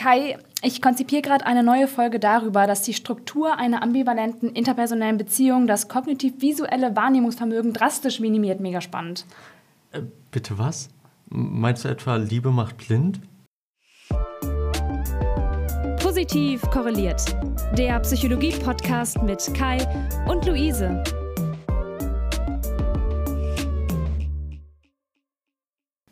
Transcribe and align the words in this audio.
Kai, 0.00 0.38
ich 0.62 0.80
konzipiere 0.80 1.20
gerade 1.20 1.44
eine 1.44 1.62
neue 1.62 1.86
Folge 1.86 2.18
darüber, 2.18 2.66
dass 2.66 2.80
die 2.80 2.94
Struktur 2.94 3.58
einer 3.58 3.82
ambivalenten 3.82 4.48
interpersonellen 4.48 5.18
Beziehung 5.18 5.66
das 5.66 5.88
kognitiv-visuelle 5.88 6.96
Wahrnehmungsvermögen 6.96 7.74
drastisch 7.74 8.18
minimiert. 8.18 8.60
Mega 8.60 8.80
spannend. 8.80 9.26
Äh, 9.92 10.00
bitte 10.30 10.58
was? 10.58 10.88
Meinst 11.28 11.84
du 11.84 11.88
etwa, 11.88 12.16
Liebe 12.16 12.50
macht 12.50 12.78
blind? 12.78 13.20
Positiv 16.02 16.62
korreliert. 16.70 17.22
Der 17.76 18.00
Psychologie-Podcast 18.00 19.22
mit 19.22 19.52
Kai 19.52 19.86
und 20.26 20.46
Luise. 20.46 21.04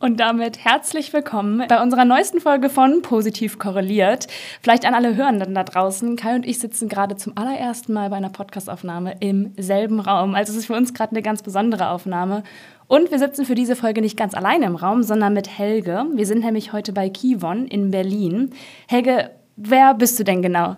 Und 0.00 0.20
damit 0.20 0.64
herzlich 0.64 1.12
willkommen 1.12 1.64
bei 1.68 1.82
unserer 1.82 2.04
neuesten 2.04 2.40
Folge 2.40 2.70
von 2.70 3.02
Positiv 3.02 3.58
korreliert. 3.58 4.28
Vielleicht 4.62 4.86
an 4.86 4.94
alle 4.94 5.16
Hörenden 5.16 5.56
da 5.56 5.64
draußen. 5.64 6.14
Kai 6.14 6.36
und 6.36 6.46
ich 6.46 6.60
sitzen 6.60 6.88
gerade 6.88 7.16
zum 7.16 7.36
allerersten 7.36 7.94
Mal 7.94 8.08
bei 8.08 8.16
einer 8.16 8.28
Podcastaufnahme 8.28 9.16
im 9.18 9.50
selben 9.56 9.98
Raum. 9.98 10.36
Also 10.36 10.52
es 10.52 10.58
ist 10.60 10.66
für 10.66 10.76
uns 10.76 10.94
gerade 10.94 11.10
eine 11.10 11.22
ganz 11.22 11.42
besondere 11.42 11.90
Aufnahme. 11.90 12.44
Und 12.86 13.10
wir 13.10 13.18
sitzen 13.18 13.44
für 13.44 13.56
diese 13.56 13.74
Folge 13.74 14.00
nicht 14.00 14.16
ganz 14.16 14.34
alleine 14.34 14.66
im 14.66 14.76
Raum, 14.76 15.02
sondern 15.02 15.34
mit 15.34 15.58
Helge. 15.58 16.06
Wir 16.14 16.26
sind 16.26 16.44
nämlich 16.44 16.72
heute 16.72 16.92
bei 16.92 17.08
Kivon 17.08 17.66
in 17.66 17.90
Berlin. 17.90 18.50
Helge, 18.86 19.32
wer 19.56 19.94
bist 19.94 20.16
du 20.20 20.22
denn 20.22 20.42
genau? 20.42 20.76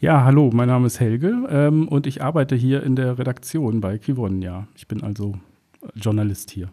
Ja, 0.00 0.24
hallo, 0.24 0.50
mein 0.52 0.66
Name 0.66 0.88
ist 0.88 0.98
Helge 0.98 1.46
ähm, 1.48 1.86
und 1.86 2.08
ich 2.08 2.22
arbeite 2.22 2.56
hier 2.56 2.82
in 2.82 2.96
der 2.96 3.20
Redaktion 3.20 3.80
bei 3.80 3.98
Kivon. 3.98 4.42
Ja, 4.42 4.66
ich 4.74 4.88
bin 4.88 5.04
also 5.04 5.34
Journalist 5.94 6.50
hier. 6.50 6.70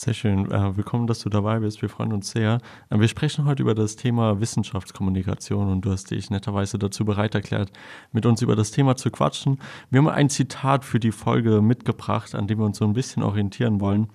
Sehr 0.00 0.14
schön. 0.14 0.48
Äh, 0.52 0.76
willkommen, 0.76 1.08
dass 1.08 1.18
du 1.18 1.28
dabei 1.28 1.58
bist. 1.58 1.82
Wir 1.82 1.88
freuen 1.88 2.12
uns 2.12 2.30
sehr. 2.30 2.60
Äh, 2.88 3.00
wir 3.00 3.08
sprechen 3.08 3.46
heute 3.46 3.64
über 3.64 3.74
das 3.74 3.96
Thema 3.96 4.40
Wissenschaftskommunikation 4.40 5.68
und 5.68 5.84
du 5.84 5.90
hast 5.90 6.12
dich 6.12 6.30
netterweise 6.30 6.78
dazu 6.78 7.04
bereit 7.04 7.34
erklärt, 7.34 7.72
mit 8.12 8.24
uns 8.24 8.40
über 8.40 8.54
das 8.54 8.70
Thema 8.70 8.94
zu 8.94 9.10
quatschen. 9.10 9.58
Wir 9.90 9.98
haben 9.98 10.08
ein 10.08 10.30
Zitat 10.30 10.84
für 10.84 11.00
die 11.00 11.10
Folge 11.10 11.60
mitgebracht, 11.62 12.36
an 12.36 12.46
dem 12.46 12.60
wir 12.60 12.66
uns 12.66 12.78
so 12.78 12.84
ein 12.84 12.92
bisschen 12.92 13.24
orientieren 13.24 13.80
wollen. 13.80 14.06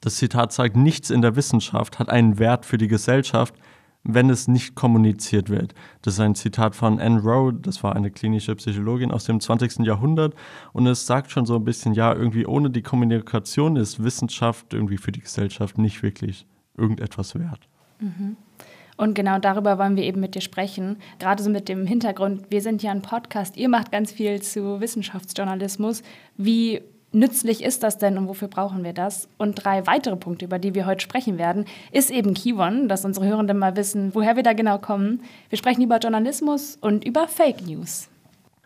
Das 0.00 0.14
Zitat 0.14 0.54
sagt, 0.54 0.74
nichts 0.74 1.10
in 1.10 1.20
der 1.20 1.36
Wissenschaft 1.36 1.98
hat 1.98 2.08
einen 2.08 2.38
Wert 2.38 2.64
für 2.64 2.78
die 2.78 2.88
Gesellschaft, 2.88 3.54
wenn 4.04 4.30
es 4.30 4.48
nicht 4.48 4.74
kommuniziert 4.74 5.48
wird. 5.48 5.74
Das 6.02 6.14
ist 6.14 6.20
ein 6.20 6.34
Zitat 6.34 6.76
von 6.76 7.00
Anne 7.00 7.20
Rowe, 7.20 7.54
das 7.54 7.82
war 7.82 7.96
eine 7.96 8.10
klinische 8.10 8.54
Psychologin 8.54 9.10
aus 9.10 9.24
dem 9.24 9.40
20. 9.40 9.80
Jahrhundert 9.80 10.34
und 10.72 10.86
es 10.86 11.06
sagt 11.06 11.30
schon 11.30 11.46
so 11.46 11.56
ein 11.56 11.64
bisschen, 11.64 11.94
ja, 11.94 12.14
irgendwie 12.14 12.46
ohne 12.46 12.70
die 12.70 12.82
Kommunikation 12.82 13.76
ist 13.76 14.04
Wissenschaft 14.04 14.72
irgendwie 14.74 14.98
für 14.98 15.12
die 15.12 15.20
Gesellschaft 15.20 15.78
nicht 15.78 16.02
wirklich 16.02 16.46
irgendetwas 16.76 17.34
wert. 17.34 17.68
Mhm. 17.98 18.36
Und 18.96 19.14
genau 19.14 19.38
darüber 19.38 19.78
wollen 19.78 19.96
wir 19.96 20.04
eben 20.04 20.20
mit 20.20 20.36
dir 20.36 20.40
sprechen. 20.40 20.98
Gerade 21.18 21.42
so 21.42 21.50
mit 21.50 21.68
dem 21.68 21.86
Hintergrund, 21.86 22.46
wir 22.50 22.60
sind 22.60 22.82
ja 22.82 22.92
ein 22.92 23.02
Podcast, 23.02 23.56
ihr 23.56 23.68
macht 23.68 23.90
ganz 23.90 24.12
viel 24.12 24.40
zu 24.40 24.80
Wissenschaftsjournalismus. 24.80 26.02
Wie 26.36 26.80
nützlich 27.14 27.62
ist 27.62 27.82
das 27.82 27.98
denn 27.98 28.18
und 28.18 28.28
wofür 28.28 28.48
brauchen 28.48 28.84
wir 28.84 28.92
das? 28.92 29.28
Und 29.38 29.64
drei 29.64 29.86
weitere 29.86 30.16
Punkte, 30.16 30.44
über 30.44 30.58
die 30.58 30.74
wir 30.74 30.86
heute 30.86 31.00
sprechen 31.00 31.38
werden, 31.38 31.64
ist 31.92 32.10
eben 32.10 32.34
Keyone, 32.34 32.88
dass 32.88 33.04
unsere 33.04 33.26
Hörenden 33.26 33.58
mal 33.58 33.76
wissen, 33.76 34.14
woher 34.14 34.36
wir 34.36 34.42
da 34.42 34.52
genau 34.52 34.78
kommen. 34.78 35.22
Wir 35.48 35.58
sprechen 35.58 35.82
über 35.82 35.98
Journalismus 35.98 36.76
und 36.80 37.04
über 37.04 37.28
Fake 37.28 37.66
News. 37.66 38.08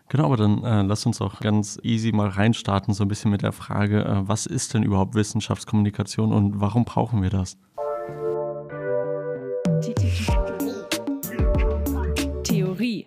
Genau, 0.08 0.24
aber 0.24 0.38
dann 0.38 0.64
äh, 0.64 0.82
lass 0.82 1.04
uns 1.04 1.20
auch 1.20 1.40
ganz 1.40 1.78
easy 1.82 2.12
mal 2.12 2.28
reinstarten, 2.28 2.94
so 2.94 3.04
ein 3.04 3.08
bisschen 3.08 3.30
mit 3.30 3.42
der 3.42 3.52
Frage, 3.52 4.04
äh, 4.04 4.26
was 4.26 4.46
ist 4.46 4.72
denn 4.72 4.82
überhaupt 4.82 5.14
Wissenschaftskommunikation 5.14 6.32
und 6.32 6.60
warum 6.60 6.86
brauchen 6.86 7.22
wir 7.22 7.28
das? 7.28 7.58
Theorie. 12.42 13.06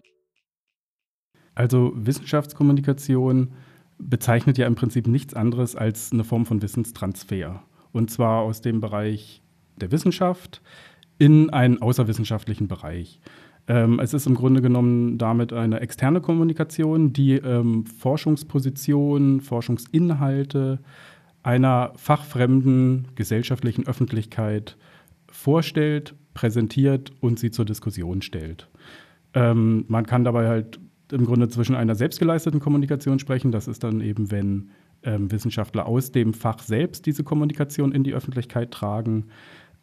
Also 1.55 1.91
Wissenschaftskommunikation 1.95 3.53
bezeichnet 4.01 4.57
ja 4.57 4.67
im 4.67 4.75
Prinzip 4.75 5.07
nichts 5.07 5.33
anderes 5.33 5.75
als 5.75 6.11
eine 6.11 6.23
Form 6.23 6.45
von 6.45 6.61
Wissenstransfer. 6.61 7.63
Und 7.91 8.09
zwar 8.09 8.41
aus 8.41 8.61
dem 8.61 8.81
Bereich 8.81 9.41
der 9.77 9.91
Wissenschaft 9.91 10.61
in 11.17 11.49
einen 11.49 11.81
außerwissenschaftlichen 11.81 12.67
Bereich. 12.67 13.19
Ähm, 13.67 13.99
es 13.99 14.13
ist 14.13 14.25
im 14.25 14.35
Grunde 14.35 14.61
genommen 14.61 15.17
damit 15.17 15.53
eine 15.53 15.81
externe 15.81 16.21
Kommunikation, 16.21 17.13
die 17.13 17.33
ähm, 17.33 17.85
Forschungspositionen, 17.85 19.41
Forschungsinhalte 19.41 20.79
einer 21.43 21.93
fachfremden 21.95 23.07
gesellschaftlichen 23.15 23.87
Öffentlichkeit 23.87 24.77
vorstellt, 25.29 26.15
präsentiert 26.33 27.11
und 27.19 27.39
sie 27.39 27.51
zur 27.51 27.65
Diskussion 27.65 28.21
stellt. 28.21 28.69
Ähm, 29.33 29.85
man 29.87 30.05
kann 30.05 30.23
dabei 30.23 30.47
halt 30.47 30.79
im 31.13 31.25
Grunde 31.25 31.49
zwischen 31.49 31.75
einer 31.75 31.95
selbstgeleisteten 31.95 32.59
Kommunikation 32.59 33.19
sprechen. 33.19 33.51
Das 33.51 33.67
ist 33.67 33.83
dann 33.83 34.01
eben, 34.01 34.31
wenn 34.31 34.69
ähm, 35.03 35.31
Wissenschaftler 35.31 35.85
aus 35.85 36.11
dem 36.11 36.33
Fach 36.33 36.59
selbst 36.59 37.05
diese 37.05 37.23
Kommunikation 37.23 37.91
in 37.91 38.03
die 38.03 38.13
Öffentlichkeit 38.13 38.71
tragen. 38.71 39.25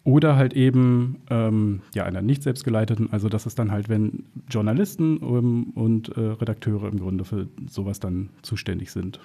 Oder 0.04 0.36
halt 0.36 0.54
eben 0.54 1.20
ähm, 1.28 1.82
ja, 1.94 2.04
einer 2.04 2.22
nicht 2.22 2.42
selbstgeleiteten, 2.42 3.12
also 3.12 3.28
das 3.28 3.46
ist 3.46 3.58
dann 3.58 3.70
halt, 3.70 3.88
wenn 3.88 4.24
Journalisten 4.48 5.18
ähm, 5.22 5.72
und 5.74 6.08
äh, 6.16 6.20
Redakteure 6.20 6.88
im 6.88 6.98
Grunde 6.98 7.24
für 7.24 7.48
sowas 7.68 8.00
dann 8.00 8.30
zuständig 8.42 8.90
sind. 8.90 9.20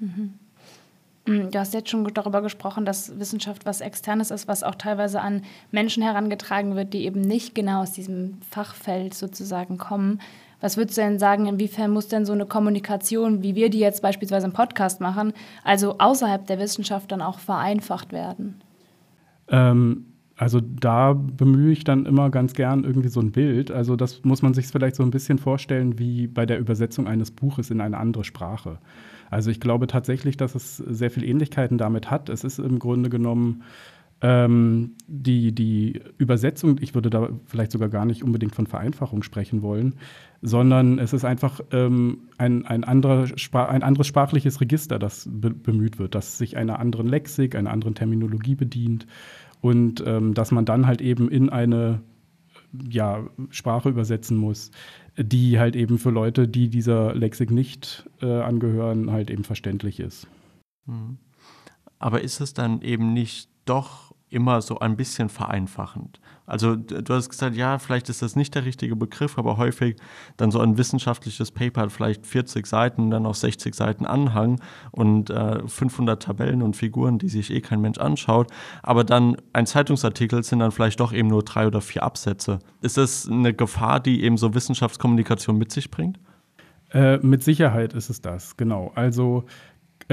Mhm. 0.00 0.34
Mm, 1.26 1.50
du 1.50 1.58
hast 1.58 1.74
jetzt 1.74 1.90
schon 1.90 2.04
darüber 2.14 2.42
gesprochen, 2.42 2.84
dass 2.84 3.18
Wissenschaft 3.18 3.66
was 3.66 3.80
Externes 3.80 4.30
ist, 4.30 4.48
was 4.48 4.62
auch 4.62 4.74
teilweise 4.74 5.20
an 5.20 5.42
Menschen 5.70 6.02
herangetragen 6.02 6.74
wird, 6.74 6.94
die 6.94 7.04
eben 7.04 7.20
nicht 7.20 7.54
genau 7.54 7.82
aus 7.82 7.92
diesem 7.92 8.38
Fachfeld 8.50 9.14
sozusagen 9.14 9.78
kommen. 9.78 10.20
Was 10.62 10.78
würdest 10.78 10.96
du 10.96 11.02
denn 11.02 11.18
sagen, 11.18 11.46
inwiefern 11.46 11.90
muss 11.90 12.08
denn 12.08 12.24
so 12.24 12.32
eine 12.32 12.46
Kommunikation, 12.46 13.42
wie 13.42 13.54
wir 13.54 13.68
die 13.68 13.80
jetzt 13.80 14.00
beispielsweise 14.00 14.46
im 14.46 14.52
Podcast 14.52 15.00
machen, 15.00 15.34
also 15.64 15.98
außerhalb 15.98 16.46
der 16.46 16.58
Wissenschaft 16.58 17.12
dann 17.12 17.20
auch 17.20 17.40
vereinfacht 17.40 18.12
werden? 18.12 18.62
Ähm, 19.48 20.06
also 20.36 20.60
da 20.60 21.12
bemühe 21.12 21.72
ich 21.72 21.84
dann 21.84 22.06
immer 22.06 22.30
ganz 22.30 22.54
gern 22.54 22.84
irgendwie 22.84 23.08
so 23.08 23.20
ein 23.20 23.32
Bild. 23.32 23.70
Also 23.70 23.96
das 23.96 24.24
muss 24.24 24.40
man 24.42 24.54
sich 24.54 24.68
vielleicht 24.68 24.96
so 24.96 25.02
ein 25.02 25.10
bisschen 25.10 25.38
vorstellen 25.38 25.98
wie 25.98 26.26
bei 26.28 26.46
der 26.46 26.58
Übersetzung 26.58 27.06
eines 27.06 27.30
Buches 27.32 27.70
in 27.70 27.80
eine 27.80 27.98
andere 27.98 28.24
Sprache. 28.24 28.78
Also 29.30 29.50
ich 29.50 29.60
glaube 29.60 29.86
tatsächlich, 29.86 30.36
dass 30.36 30.54
es 30.54 30.76
sehr 30.76 31.10
viele 31.10 31.26
Ähnlichkeiten 31.26 31.76
damit 31.76 32.10
hat. 32.10 32.28
Es 32.28 32.44
ist 32.44 32.58
im 32.58 32.78
Grunde 32.78 33.10
genommen 33.10 33.62
ähm, 34.22 34.94
die, 35.08 35.52
die 35.52 36.00
Übersetzung, 36.16 36.78
ich 36.80 36.94
würde 36.94 37.10
da 37.10 37.28
vielleicht 37.44 37.72
sogar 37.72 37.88
gar 37.88 38.04
nicht 38.04 38.22
unbedingt 38.22 38.54
von 38.54 38.68
Vereinfachung 38.68 39.24
sprechen 39.24 39.62
wollen, 39.62 39.96
sondern 40.40 40.98
es 41.00 41.12
ist 41.12 41.24
einfach 41.24 41.60
ähm, 41.72 42.28
ein, 42.38 42.64
ein, 42.64 42.84
anderer, 42.84 43.26
ein 43.68 43.82
anderes 43.82 44.06
sprachliches 44.06 44.60
Register, 44.60 45.00
das 45.00 45.28
be 45.30 45.50
bemüht 45.50 45.98
wird, 45.98 46.14
das 46.14 46.38
sich 46.38 46.56
einer 46.56 46.78
anderen 46.78 47.08
Lexik, 47.08 47.56
einer 47.56 47.72
anderen 47.72 47.96
Terminologie 47.96 48.54
bedient 48.54 49.06
und 49.60 50.02
ähm, 50.06 50.34
dass 50.34 50.52
man 50.52 50.64
dann 50.64 50.86
halt 50.86 51.00
eben 51.00 51.28
in 51.28 51.50
eine 51.50 52.00
ja, 52.88 53.26
Sprache 53.50 53.88
übersetzen 53.88 54.36
muss, 54.36 54.70
die 55.16 55.58
halt 55.58 55.76
eben 55.76 55.98
für 55.98 56.10
Leute, 56.10 56.48
die 56.48 56.68
dieser 56.68 57.14
Lexik 57.14 57.50
nicht 57.50 58.08
äh, 58.22 58.40
angehören, 58.40 59.10
halt 59.10 59.30
eben 59.30 59.44
verständlich 59.44 60.00
ist. 60.00 60.26
Mhm. 60.86 61.18
Aber 61.98 62.22
ist 62.22 62.40
es 62.40 62.54
dann 62.54 62.82
eben 62.82 63.12
nicht 63.12 63.48
doch 63.64 64.11
immer 64.32 64.62
so 64.62 64.78
ein 64.78 64.96
bisschen 64.96 65.28
vereinfachend. 65.28 66.20
Also 66.46 66.74
du 66.76 67.14
hast 67.14 67.30
gesagt, 67.30 67.56
ja, 67.56 67.78
vielleicht 67.78 68.08
ist 68.08 68.20
das 68.20 68.36
nicht 68.36 68.54
der 68.54 68.64
richtige 68.64 68.96
Begriff, 68.96 69.38
aber 69.38 69.56
häufig 69.56 69.96
dann 70.36 70.50
so 70.50 70.58
ein 70.58 70.76
wissenschaftliches 70.76 71.50
Paper 71.50 71.88
vielleicht 71.88 72.26
40 72.26 72.66
Seiten, 72.66 73.10
dann 73.10 73.26
auch 73.26 73.34
60 73.34 73.74
Seiten 73.74 74.06
Anhang 74.06 74.60
und 74.90 75.30
äh, 75.30 75.66
500 75.66 76.22
Tabellen 76.22 76.62
und 76.62 76.76
Figuren, 76.76 77.18
die 77.18 77.28
sich 77.28 77.50
eh 77.52 77.60
kein 77.60 77.80
Mensch 77.80 77.98
anschaut. 77.98 78.50
Aber 78.82 79.04
dann 79.04 79.36
ein 79.52 79.66
Zeitungsartikel 79.66 80.42
sind 80.42 80.58
dann 80.58 80.72
vielleicht 80.72 81.00
doch 81.00 81.12
eben 81.12 81.28
nur 81.28 81.42
drei 81.42 81.66
oder 81.66 81.80
vier 81.80 82.02
Absätze. 82.02 82.58
Ist 82.80 82.96
das 82.96 83.28
eine 83.28 83.54
Gefahr, 83.54 84.00
die 84.00 84.22
eben 84.24 84.36
so 84.36 84.54
Wissenschaftskommunikation 84.54 85.56
mit 85.56 85.70
sich 85.72 85.90
bringt? 85.90 86.18
Äh, 86.92 87.18
mit 87.18 87.42
Sicherheit 87.42 87.94
ist 87.94 88.10
es 88.10 88.20
das, 88.20 88.56
genau. 88.56 88.92
Also 88.94 89.44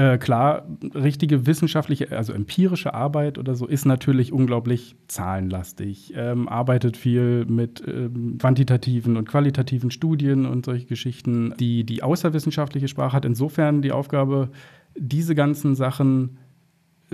äh, 0.00 0.16
klar, 0.16 0.66
richtige 0.94 1.46
wissenschaftliche, 1.46 2.16
also 2.16 2.32
empirische 2.32 2.94
Arbeit 2.94 3.36
oder 3.36 3.54
so 3.54 3.66
ist 3.66 3.84
natürlich 3.84 4.32
unglaublich 4.32 4.96
zahlenlastig, 5.08 6.14
ähm, 6.16 6.48
arbeitet 6.48 6.96
viel 6.96 7.44
mit 7.44 7.82
ähm, 7.86 8.38
quantitativen 8.38 9.18
und 9.18 9.28
qualitativen 9.28 9.90
Studien 9.90 10.46
und 10.46 10.64
solche 10.64 10.86
Geschichten. 10.86 11.54
Die, 11.60 11.84
die 11.84 12.02
außerwissenschaftliche 12.02 12.88
Sprache 12.88 13.12
hat 13.12 13.26
insofern 13.26 13.82
die 13.82 13.92
Aufgabe, 13.92 14.48
diese 14.96 15.34
ganzen 15.34 15.74
Sachen 15.74 16.38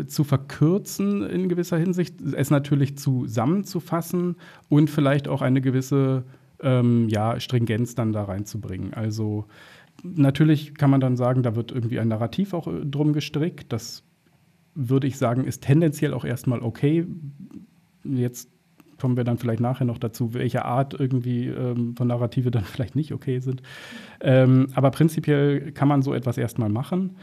zu 0.07 0.23
verkürzen 0.23 1.25
in 1.25 1.49
gewisser 1.49 1.79
Hinsicht, 1.79 2.21
es 2.21 2.51
natürlich 2.51 2.97
zusammenzufassen 2.99 4.37
und 4.69 4.91
vielleicht 4.91 5.27
auch 5.27 5.43
eine 5.43 5.61
gewisse 5.61 6.23
ähm, 6.61 7.09
ja, 7.09 7.41
Stringenz 7.41 7.97
dann 7.97 8.13
da 8.13 8.23
reinzubringen. 8.25 8.95
Also 8.95 9.47
natürlich 10.15 10.75
kann 10.75 10.91
man 10.91 11.01
dann 11.01 11.17
sagen, 11.17 11.43
da 11.43 11.57
wird 11.57 11.73
irgendwie 11.73 11.99
ein 11.99 12.09
Narrativ 12.09 12.55
auch 12.55 12.67
äh, 12.67 12.85
drum 12.85 13.13
gestrickt. 13.13 13.73
Das 13.73 14.03
würde 14.75 15.07
ich 15.07 15.17
sagen, 15.19 15.45
ist 15.45 15.63
tendenziell 15.63 16.13
auch 16.15 16.25
erstmal 16.25 16.61
okay. 16.61 17.07
Jetzt 18.05 18.51
kommen 18.99 19.17
wir 19.17 19.25
dann 19.25 19.39
vielleicht 19.39 19.61
nachher 19.61 19.85
noch 19.85 19.99
dazu, 19.99 20.35
welche 20.35 20.65
Art 20.65 20.99
irgendwie 20.99 21.49
ähm, 21.49 21.95
von 21.97 22.09
Narrative 22.09 22.51
dann 22.51 22.65
vielleicht 22.65 22.97
nicht 22.97 23.13
okay 23.13 23.41
sind. 23.41 23.63
Ähm, 24.21 24.69
aber 24.75 24.91
prinzipiell 24.91 25.73
kann 25.73 25.89
man 25.89 26.03
so 26.03 26.15
etwas 26.15 26.39
erstmal 26.39 26.69
machen. 26.69 27.17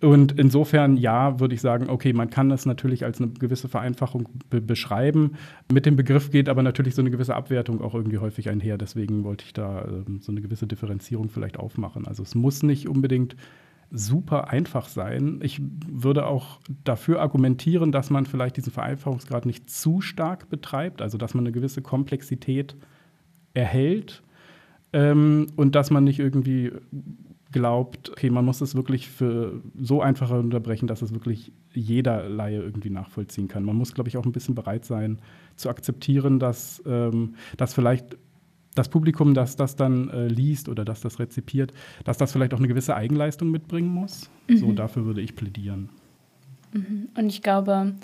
Und 0.00 0.38
insofern, 0.38 0.96
ja, 0.96 1.40
würde 1.40 1.54
ich 1.54 1.60
sagen, 1.60 1.90
okay, 1.90 2.14
man 2.14 2.30
kann 2.30 2.48
das 2.48 2.64
natürlich 2.64 3.04
als 3.04 3.20
eine 3.20 3.32
gewisse 3.32 3.68
Vereinfachung 3.68 4.28
be 4.48 4.62
beschreiben. 4.62 5.32
Mit 5.70 5.84
dem 5.84 5.96
Begriff 5.96 6.30
geht 6.30 6.48
aber 6.48 6.62
natürlich 6.62 6.94
so 6.94 7.02
eine 7.02 7.10
gewisse 7.10 7.34
Abwertung 7.34 7.82
auch 7.82 7.94
irgendwie 7.94 8.18
häufig 8.18 8.48
einher. 8.48 8.78
Deswegen 8.78 9.24
wollte 9.24 9.44
ich 9.44 9.52
da 9.52 9.84
ähm, 9.84 10.20
so 10.22 10.32
eine 10.32 10.40
gewisse 10.40 10.66
Differenzierung 10.66 11.28
vielleicht 11.28 11.58
aufmachen. 11.58 12.06
Also 12.06 12.22
es 12.22 12.34
muss 12.34 12.62
nicht 12.62 12.88
unbedingt 12.88 13.36
super 13.90 14.48
einfach 14.48 14.88
sein. 14.88 15.40
Ich 15.42 15.60
würde 15.86 16.26
auch 16.26 16.60
dafür 16.84 17.20
argumentieren, 17.20 17.92
dass 17.92 18.08
man 18.08 18.24
vielleicht 18.24 18.56
diesen 18.56 18.72
Vereinfachungsgrad 18.72 19.44
nicht 19.44 19.68
zu 19.68 20.00
stark 20.00 20.48
betreibt, 20.48 21.02
also 21.02 21.18
dass 21.18 21.34
man 21.34 21.44
eine 21.44 21.52
gewisse 21.52 21.82
Komplexität 21.82 22.76
erhält 23.52 24.22
ähm, 24.92 25.48
und 25.56 25.74
dass 25.74 25.90
man 25.90 26.04
nicht 26.04 26.20
irgendwie 26.20 26.72
glaubt, 27.52 28.10
okay, 28.10 28.30
man 28.30 28.44
muss 28.44 28.60
es 28.60 28.74
wirklich 28.74 29.08
für 29.08 29.60
so 29.80 30.00
einfach 30.00 30.30
unterbrechen, 30.30 30.86
dass 30.86 31.02
es 31.02 31.12
wirklich 31.12 31.52
jeder 31.72 32.28
Laie 32.28 32.60
irgendwie 32.60 32.90
nachvollziehen 32.90 33.48
kann. 33.48 33.64
Man 33.64 33.76
muss, 33.76 33.94
glaube 33.94 34.08
ich, 34.08 34.16
auch 34.16 34.24
ein 34.24 34.32
bisschen 34.32 34.54
bereit 34.54 34.84
sein 34.84 35.18
zu 35.56 35.68
akzeptieren, 35.68 36.38
dass, 36.38 36.82
ähm, 36.86 37.34
dass 37.56 37.74
vielleicht 37.74 38.16
das 38.74 38.88
Publikum, 38.88 39.34
das 39.34 39.56
das 39.56 39.74
dann 39.74 40.08
äh, 40.10 40.28
liest 40.28 40.68
oder 40.68 40.84
das 40.84 41.00
das 41.00 41.18
rezipiert, 41.18 41.72
dass 42.04 42.18
das 42.18 42.32
vielleicht 42.32 42.54
auch 42.54 42.58
eine 42.58 42.68
gewisse 42.68 42.94
Eigenleistung 42.94 43.50
mitbringen 43.50 43.92
muss. 43.92 44.30
Mhm. 44.48 44.56
So 44.56 44.72
dafür 44.72 45.04
würde 45.04 45.20
ich 45.20 45.34
plädieren. 45.34 45.88
Mhm. 46.72 47.08
Und 47.16 47.26
ich 47.26 47.42
glaube, 47.42 47.94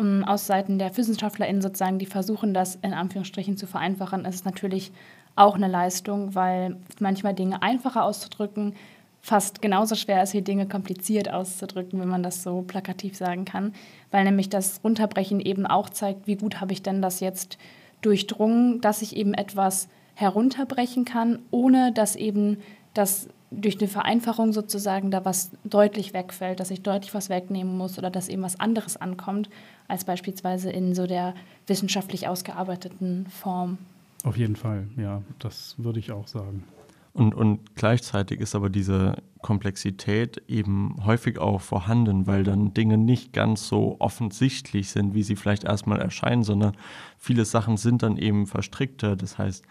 um, 0.00 0.24
aus 0.24 0.46
Seiten 0.46 0.78
der 0.78 0.96
WissenschaftlerInnen 0.96 1.62
sozusagen, 1.62 1.98
die 1.98 2.06
versuchen, 2.06 2.54
das 2.54 2.76
in 2.76 2.94
Anführungsstrichen 2.94 3.56
zu 3.56 3.66
vereinfachen, 3.66 4.24
ist 4.24 4.34
es 4.36 4.44
natürlich 4.44 4.90
auch 5.36 5.54
eine 5.54 5.68
Leistung, 5.68 6.34
weil 6.34 6.76
manchmal 6.98 7.34
Dinge 7.34 7.62
einfacher 7.62 8.04
auszudrücken 8.04 8.74
fast 9.20 9.60
genauso 9.60 9.94
schwer 9.94 10.22
ist, 10.22 10.34
wie 10.34 10.42
Dinge 10.42 10.66
kompliziert 10.66 11.30
auszudrücken, 11.30 12.00
wenn 12.00 12.08
man 12.08 12.22
das 12.22 12.42
so 12.42 12.62
plakativ 12.62 13.16
sagen 13.16 13.44
kann, 13.44 13.74
weil 14.10 14.24
nämlich 14.24 14.48
das 14.48 14.80
Runterbrechen 14.82 15.40
eben 15.40 15.66
auch 15.66 15.90
zeigt, 15.90 16.26
wie 16.26 16.36
gut 16.36 16.60
habe 16.60 16.72
ich 16.72 16.82
denn 16.82 17.02
das 17.02 17.20
jetzt 17.20 17.58
durchdrungen, 18.00 18.80
dass 18.80 19.02
ich 19.02 19.14
eben 19.16 19.34
etwas 19.34 19.88
herunterbrechen 20.14 21.04
kann, 21.04 21.40
ohne 21.50 21.92
dass 21.92 22.16
eben 22.16 22.58
das 22.94 23.28
durch 23.50 23.78
eine 23.78 23.88
Vereinfachung 23.88 24.52
sozusagen 24.52 25.10
da 25.10 25.24
was 25.24 25.50
deutlich 25.64 26.14
wegfällt, 26.14 26.60
dass 26.60 26.70
ich 26.70 26.82
deutlich 26.82 27.14
was 27.14 27.28
wegnehmen 27.28 27.76
muss 27.76 27.98
oder 27.98 28.10
dass 28.10 28.28
eben 28.28 28.42
was 28.42 28.58
anderes 28.60 28.96
ankommt, 28.96 29.50
als 29.88 30.04
beispielsweise 30.04 30.70
in 30.70 30.94
so 30.94 31.06
der 31.06 31.34
wissenschaftlich 31.66 32.28
ausgearbeiteten 32.28 33.26
Form. 33.26 33.78
Auf 34.22 34.36
jeden 34.36 34.56
Fall, 34.56 34.86
ja, 34.96 35.22
das 35.38 35.74
würde 35.78 35.98
ich 35.98 36.12
auch 36.12 36.28
sagen. 36.28 36.64
Und, 37.12 37.34
und 37.34 37.74
gleichzeitig 37.74 38.40
ist 38.40 38.54
aber 38.54 38.70
diese 38.70 39.16
Komplexität 39.42 40.42
eben 40.46 40.96
häufig 41.04 41.38
auch 41.38 41.60
vorhanden, 41.60 42.28
weil 42.28 42.44
dann 42.44 42.72
Dinge 42.72 42.98
nicht 42.98 43.32
ganz 43.32 43.66
so 43.66 43.96
offensichtlich 43.98 44.90
sind, 44.90 45.14
wie 45.14 45.24
sie 45.24 45.34
vielleicht 45.34 45.64
erstmal 45.64 46.00
erscheinen, 46.00 46.44
sondern 46.44 46.76
viele 47.18 47.44
Sachen 47.44 47.76
sind 47.76 48.04
dann 48.04 48.16
eben 48.16 48.46
verstrickter. 48.46 49.16
Das 49.16 49.38
heißt, 49.38 49.64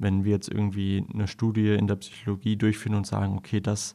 wenn 0.00 0.24
wir 0.24 0.32
jetzt 0.32 0.48
irgendwie 0.48 1.04
eine 1.12 1.28
Studie 1.28 1.74
in 1.74 1.86
der 1.86 1.96
Psychologie 1.96 2.56
durchführen 2.56 2.96
und 2.96 3.06
sagen, 3.06 3.36
okay, 3.36 3.60
das, 3.60 3.92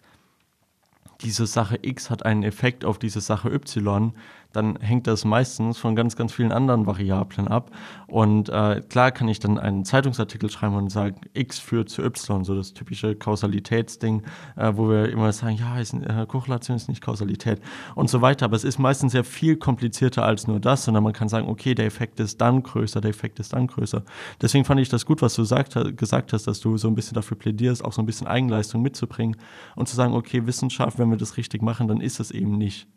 diese 1.21 1.47
Sache 1.47 1.79
X 1.81 2.09
hat 2.09 2.25
einen 2.25 2.43
Effekt 2.43 2.85
auf 2.85 2.99
diese 2.99 3.21
Sache 3.21 3.49
Y, 3.51 4.13
dann 4.55 4.77
hängt 4.79 5.07
das 5.07 5.25
meistens 5.25 5.77
von 5.77 5.95
ganz, 5.95 6.15
ganz 6.15 6.33
vielen 6.33 6.51
anderen 6.51 6.85
Variablen 6.85 7.47
ab. 7.47 7.71
Und 8.07 8.49
äh, 8.49 8.81
klar 8.87 9.11
kann 9.11 9.27
ich 9.27 9.39
dann 9.39 9.57
einen 9.57 9.85
Zeitungsartikel 9.85 10.49
schreiben 10.49 10.75
und 10.75 10.89
sagen, 10.89 11.21
X 11.33 11.59
führt 11.59 11.89
zu 11.89 12.03
Y, 12.03 12.43
so 12.43 12.55
das 12.55 12.73
typische 12.73 13.15
Kausalitätsding, 13.15 14.23
äh, 14.55 14.71
wo 14.75 14.89
wir 14.89 15.09
immer 15.09 15.31
sagen, 15.31 15.57
ja, 15.57 15.79
ist, 15.79 15.93
äh, 15.93 16.25
Korrelation 16.27 16.77
ist 16.77 16.87
nicht 16.87 17.01
Kausalität 17.01 17.61
und 17.95 18.09
so 18.09 18.21
weiter. 18.21 18.45
Aber 18.45 18.55
es 18.55 18.63
ist 18.63 18.79
meistens 18.79 19.11
sehr 19.11 19.23
viel 19.23 19.57
komplizierter 19.57 20.23
als 20.23 20.47
nur 20.47 20.59
das, 20.59 20.85
sondern 20.85 21.03
man 21.03 21.13
kann 21.13 21.29
sagen, 21.29 21.47
okay, 21.47 21.75
der 21.75 21.85
Effekt 21.85 22.19
ist 22.19 22.39
dann 22.41 22.63
größer, 22.63 23.01
der 23.01 23.09
Effekt 23.09 23.39
ist 23.39 23.53
dann 23.53 23.67
größer. 23.67 24.03
Deswegen 24.41 24.65
fand 24.65 24.79
ich 24.79 24.89
das 24.89 25.05
gut, 25.05 25.21
was 25.21 25.35
du 25.35 25.43
sagt, 25.43 25.75
gesagt 25.97 26.33
hast, 26.33 26.47
dass 26.47 26.59
du 26.59 26.77
so 26.77 26.87
ein 26.87 26.95
bisschen 26.95 27.15
dafür 27.15 27.37
plädierst, 27.37 27.83
auch 27.83 27.93
so 27.93 28.01
ein 28.01 28.05
bisschen 28.05 28.27
Eigenleistung 28.27 28.81
mitzubringen 28.81 29.37
und 29.75 29.87
zu 29.87 29.95
sagen, 29.95 30.13
okay, 30.13 30.45
Wissenschaft, 30.45 30.99
wenn 30.99 31.09
wir 31.09 31.17
das 31.17 31.37
richtig 31.37 31.61
machen, 31.61 31.87
dann 31.87 32.01
ist 32.01 32.19
es 32.19 32.31
eben 32.31 32.57
nicht 32.57 32.87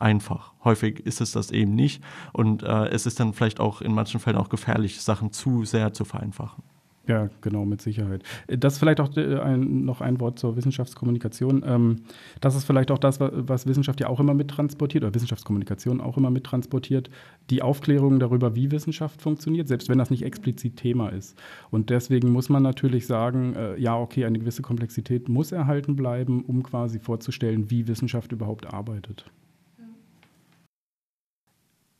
einfach. 0.00 0.52
Häufig 0.64 1.00
ist 1.00 1.20
es 1.20 1.32
das 1.32 1.50
eben 1.50 1.74
nicht 1.74 2.02
und 2.32 2.62
äh, 2.62 2.88
es 2.88 3.06
ist 3.06 3.20
dann 3.20 3.32
vielleicht 3.32 3.60
auch 3.60 3.80
in 3.80 3.92
manchen 3.92 4.20
Fällen 4.20 4.36
auch 4.36 4.48
gefährlich, 4.48 5.00
Sachen 5.00 5.32
zu 5.32 5.64
sehr 5.64 5.92
zu 5.92 6.04
vereinfachen. 6.04 6.62
Ja, 7.10 7.28
genau, 7.40 7.64
mit 7.64 7.82
Sicherheit. 7.82 8.22
Das 8.46 8.74
ist 8.74 8.78
vielleicht 8.78 9.00
auch 9.00 9.16
äh, 9.16 9.40
ein, 9.40 9.84
noch 9.84 10.00
ein 10.00 10.20
Wort 10.20 10.38
zur 10.38 10.54
Wissenschaftskommunikation. 10.56 11.64
Ähm, 11.66 11.96
das 12.40 12.54
ist 12.54 12.64
vielleicht 12.64 12.92
auch 12.92 12.98
das, 12.98 13.18
was 13.18 13.66
Wissenschaft 13.66 14.00
ja 14.00 14.06
auch 14.06 14.20
immer 14.20 14.32
mittransportiert, 14.32 15.02
oder 15.02 15.12
Wissenschaftskommunikation 15.12 16.00
auch 16.00 16.16
immer 16.18 16.30
mittransportiert, 16.30 17.10
die 17.48 17.62
Aufklärung 17.62 18.20
darüber, 18.20 18.54
wie 18.54 18.70
Wissenschaft 18.70 19.20
funktioniert, 19.20 19.66
selbst 19.66 19.88
wenn 19.88 19.98
das 19.98 20.10
nicht 20.10 20.22
explizit 20.22 20.76
Thema 20.76 21.08
ist. 21.08 21.36
Und 21.70 21.90
deswegen 21.90 22.30
muss 22.30 22.48
man 22.48 22.62
natürlich 22.62 23.08
sagen, 23.08 23.54
äh, 23.56 23.76
ja, 23.76 23.96
okay, 23.98 24.24
eine 24.24 24.38
gewisse 24.38 24.62
Komplexität 24.62 25.28
muss 25.28 25.50
erhalten 25.50 25.96
bleiben, 25.96 26.44
um 26.44 26.62
quasi 26.62 27.00
vorzustellen, 27.00 27.70
wie 27.70 27.88
Wissenschaft 27.88 28.30
überhaupt 28.30 28.72
arbeitet. 28.72 29.24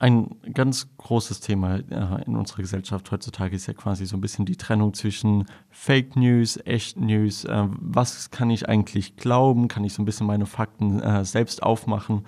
Ein 0.01 0.35
ganz 0.55 0.89
großes 0.97 1.41
Thema 1.41 1.77
äh, 1.77 2.25
in 2.25 2.35
unserer 2.35 2.63
Gesellschaft 2.63 3.13
heutzutage 3.13 3.55
ist 3.55 3.67
ja 3.67 3.75
quasi 3.75 4.07
so 4.07 4.17
ein 4.17 4.23
bisschen 4.23 4.47
die 4.47 4.57
Trennung 4.57 4.95
zwischen 4.95 5.45
Fake 5.69 6.17
News, 6.17 6.59
Echt 6.65 6.99
News. 6.99 7.45
Äh, 7.45 7.67
was 7.69 8.31
kann 8.31 8.49
ich 8.49 8.67
eigentlich 8.67 9.17
glauben? 9.17 9.69
Kann 9.69 9.85
ich 9.85 9.93
so 9.93 10.01
ein 10.01 10.07
bisschen 10.07 10.27
meine 10.27 10.47
Fakten 10.47 11.01
äh, 11.01 11.23
selbst 11.27 11.63
aufmachen? 11.63 12.25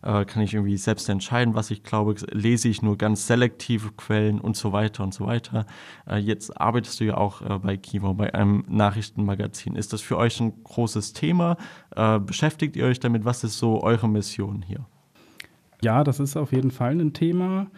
Kann 0.00 0.42
ich 0.42 0.54
irgendwie 0.54 0.76
selbst 0.76 1.08
entscheiden, 1.08 1.56
was 1.56 1.72
ich 1.72 1.82
glaube? 1.82 2.14
Lese 2.30 2.68
ich 2.68 2.82
nur 2.82 2.96
ganz 2.96 3.26
selektive 3.26 3.90
Quellen 3.90 4.40
und 4.40 4.56
so 4.56 4.70
weiter 4.70 5.02
und 5.02 5.12
so 5.12 5.26
weiter? 5.26 5.66
Jetzt 6.20 6.56
arbeitest 6.58 7.00
du 7.00 7.04
ja 7.04 7.16
auch 7.16 7.42
bei 7.58 7.76
Kivo, 7.76 8.14
bei 8.14 8.32
einem 8.32 8.64
Nachrichtenmagazin. 8.68 9.74
Ist 9.74 9.92
das 9.92 10.00
für 10.00 10.16
euch 10.16 10.38
ein 10.38 10.62
großes 10.62 11.14
Thema? 11.14 11.56
beschäftigt 12.20 12.76
ihr 12.76 12.84
euch 12.84 13.00
damit? 13.00 13.24
Was 13.24 13.42
ist 13.42 13.58
so 13.58 13.82
eure 13.82 14.08
Mission 14.08 14.62
hier? 14.62 14.86
Ja, 15.82 16.04
das 16.04 16.20
ist 16.20 16.36
auf 16.36 16.52
jeden 16.52 16.70
Fall 16.70 16.98
ein 16.98 17.12
Thema. 17.12 17.68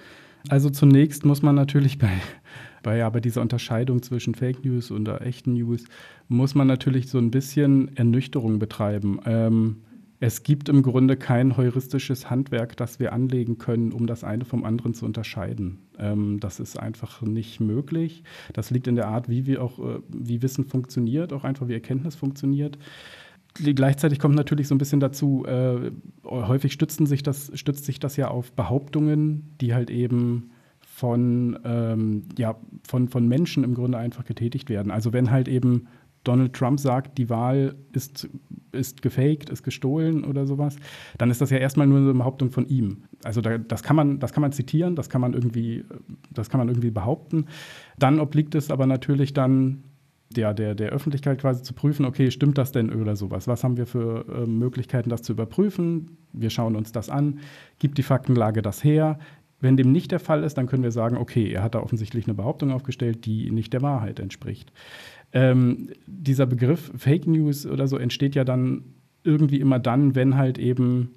Also 0.49 0.71
zunächst 0.71 1.25
muss 1.25 1.43
man 1.43 1.55
natürlich 1.55 1.99
bei, 1.99 2.11
bei, 2.83 2.97
ja, 2.97 3.11
bei 3.11 3.21
dieser 3.21 3.43
Unterscheidung 3.43 4.03
zwischen 4.03 4.35
Fake 4.35 4.65
News 4.65 4.91
und 4.91 5.09
echten 5.09 5.55
News, 5.55 5.85
muss 6.29 6.55
man 6.55 6.67
natürlich 6.67 7.09
so 7.09 7.19
ein 7.19 7.31
bisschen 7.31 7.95
Ernüchterung 7.97 8.59
betreiben. 8.59 9.21
Ähm, 9.27 9.77
es 10.23 10.43
gibt 10.43 10.69
im 10.69 10.83
Grunde 10.83 11.17
kein 11.17 11.57
heuristisches 11.57 12.29
Handwerk, 12.29 12.77
das 12.77 13.01
wir 13.01 13.15
anlegen 13.15 13.57
können, 13.57 13.91
um 13.91 14.07
das 14.07 14.23
eine 14.23 14.45
vom 14.45 14.65
anderen 14.65 14.93
zu 14.93 15.07
unterscheiden. 15.07 15.79
Ähm, 15.99 16.41
das 16.41 16.61
ist 16.61 16.79
einfach 16.79 17.23
nicht 17.23 17.61
möglich. 17.61 18.23
Das 18.53 18.71
liegt 18.71 18.87
in 18.87 18.97
der 18.97 19.09
Art, 19.09 19.31
wie 19.31 19.47
wir 19.47 19.63
auch, 19.63 19.79
äh, 19.79 20.01
wie 20.09 20.43
Wissen 20.43 20.67
funktioniert, 20.67 21.33
auch 21.33 21.45
einfach 21.45 21.69
wie 21.69 21.75
Erkenntnis 21.75 22.17
funktioniert 22.17 22.79
gleichzeitig 23.55 24.19
kommt 24.19 24.35
natürlich 24.35 24.69
so 24.69 24.75
ein 24.75 24.79
bisschen 24.79 25.01
dazu, 25.01 25.45
äh, 25.47 25.91
häufig 26.25 26.73
stützen 26.73 27.07
sich 27.07 27.23
das, 27.23 27.51
stützt 27.55 27.85
sich 27.85 27.99
das 27.99 28.17
ja 28.17 28.29
auf 28.29 28.53
Behauptungen, 28.53 29.57
die 29.61 29.75
halt 29.75 29.91
eben 29.91 30.51
von, 30.81 31.59
ähm, 31.65 32.25
ja, 32.37 32.57
von, 32.87 33.09
von 33.09 33.27
Menschen 33.27 33.65
im 33.65 33.75
Grunde 33.75 33.99
einfach 33.99 34.25
getätigt 34.25 34.69
werden. 34.69 34.91
Also 34.91 35.13
wenn 35.13 35.31
halt 35.31 35.49
eben 35.49 35.89
Donald 36.25 36.53
Trump 36.53 36.79
sagt, 36.79 37.17
die 37.17 37.31
Wahl 37.31 37.75
ist, 37.93 38.29
ist 38.73 39.01
gefaked, 39.01 39.49
ist 39.49 39.63
gestohlen 39.63 40.25
oder 40.25 40.47
sowas, 40.47 40.77
dann 41.17 41.31
ist 41.31 41.41
das 41.41 41.51
ja 41.51 41.57
erstmal 41.57 41.87
nur 41.87 41.99
eine 41.99 42.13
Behauptung 42.13 42.51
von 42.51 42.67
ihm. 42.67 43.05
Also 43.25 43.41
da, 43.41 43.57
das, 43.57 43.83
kann 43.83 43.97
man, 43.97 44.19
das 44.19 44.33
kann 44.33 44.43
man 44.43 44.53
zitieren, 44.53 44.97
das 44.97 45.09
kann 45.09 45.23
man 45.23 45.33
irgendwie, 45.33 45.85
das 46.31 46.51
kann 46.51 46.59
man 46.59 46.69
irgendwie 46.69 46.91
behaupten. 46.91 47.47
Dann 47.99 48.21
obliegt 48.21 48.55
es 48.55 48.71
aber 48.71 48.87
natürlich 48.87 49.33
dann 49.33 49.85
der, 50.31 50.55
der, 50.55 50.75
der 50.75 50.91
Öffentlichkeit 50.91 51.41
quasi 51.41 51.63
zu 51.63 51.75
prüfen, 51.75 52.05
okay, 52.05 52.31
stimmt 52.31 52.57
das 52.57 52.73
denn 52.73 52.93
oder 52.93 53.17
sowas? 53.17 53.49
Was 53.49 53.65
haben 53.65 53.77
wir 53.77 53.87
für 53.87 54.25
äh, 54.29 54.47
Möglichkeiten, 54.47 55.11
das 55.11 55.23
zu 55.23 55.33
überprüfen? 55.33 56.17
Wir 56.33 56.51
schauen 56.51 56.77
uns 56.77 56.93
das 56.93 57.11
an. 57.11 57.41
Gibt 57.79 57.99
die 57.99 58.03
Faktenlage 58.03 58.63
das 58.63 58.85
her? 58.85 59.19
Wenn 59.61 59.77
dem 59.77 59.93
nicht 59.93 60.13
der 60.13 60.21
Fall 60.21 60.45
ist, 60.45 60.55
dann 60.55 60.67
können 60.67 60.85
wir 60.85 60.93
sagen, 60.93 61.17
okay, 61.17 61.53
er 61.53 61.63
hat 61.63 61.75
da 61.75 61.81
offensichtlich 61.81 62.27
eine 62.27 62.35
Behauptung 62.35 62.71
aufgestellt, 62.71 63.27
die 63.27 63.51
nicht 63.51 63.73
der 63.73 63.83
Wahrheit 63.83 64.21
entspricht. 64.21 64.73
Ähm, 65.33 65.91
dieser 66.07 66.47
Begriff 66.47 66.93
Fake 66.97 67.27
News 67.27 67.67
oder 67.67 67.87
so 67.87 67.99
entsteht 67.99 68.35
ja 68.35 68.45
dann 68.45 68.85
irgendwie 69.23 69.61
immer 69.61 69.79
dann, 69.79 70.15
wenn 70.15 70.37
halt 70.37 70.59
eben 70.59 71.11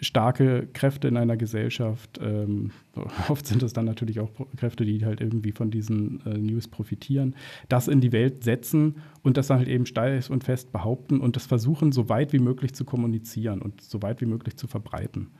starke 0.00 0.68
Kräfte 0.72 1.08
in 1.08 1.16
einer 1.16 1.36
Gesellschaft. 1.36 2.18
Ähm, 2.22 2.70
oft 3.28 3.46
sind 3.46 3.62
es 3.62 3.72
dann 3.72 3.84
natürlich 3.84 4.20
auch 4.20 4.30
Kräfte, 4.56 4.84
die 4.84 5.04
halt 5.04 5.20
irgendwie 5.20 5.52
von 5.52 5.70
diesen 5.70 6.24
äh, 6.26 6.38
News 6.38 6.68
profitieren, 6.68 7.34
das 7.68 7.88
in 7.88 8.00
die 8.00 8.12
Welt 8.12 8.44
setzen 8.44 8.96
und 9.22 9.36
das 9.36 9.48
dann 9.48 9.58
halt 9.58 9.68
eben 9.68 9.86
steil 9.86 10.22
und 10.30 10.44
fest 10.44 10.72
behaupten 10.72 11.20
und 11.20 11.36
das 11.36 11.46
versuchen, 11.46 11.92
so 11.92 12.08
weit 12.08 12.32
wie 12.32 12.38
möglich 12.38 12.74
zu 12.74 12.84
kommunizieren 12.84 13.62
und 13.62 13.80
so 13.80 14.02
weit 14.02 14.20
wie 14.20 14.26
möglich 14.26 14.56
zu 14.56 14.66
verbreiten. 14.66 15.30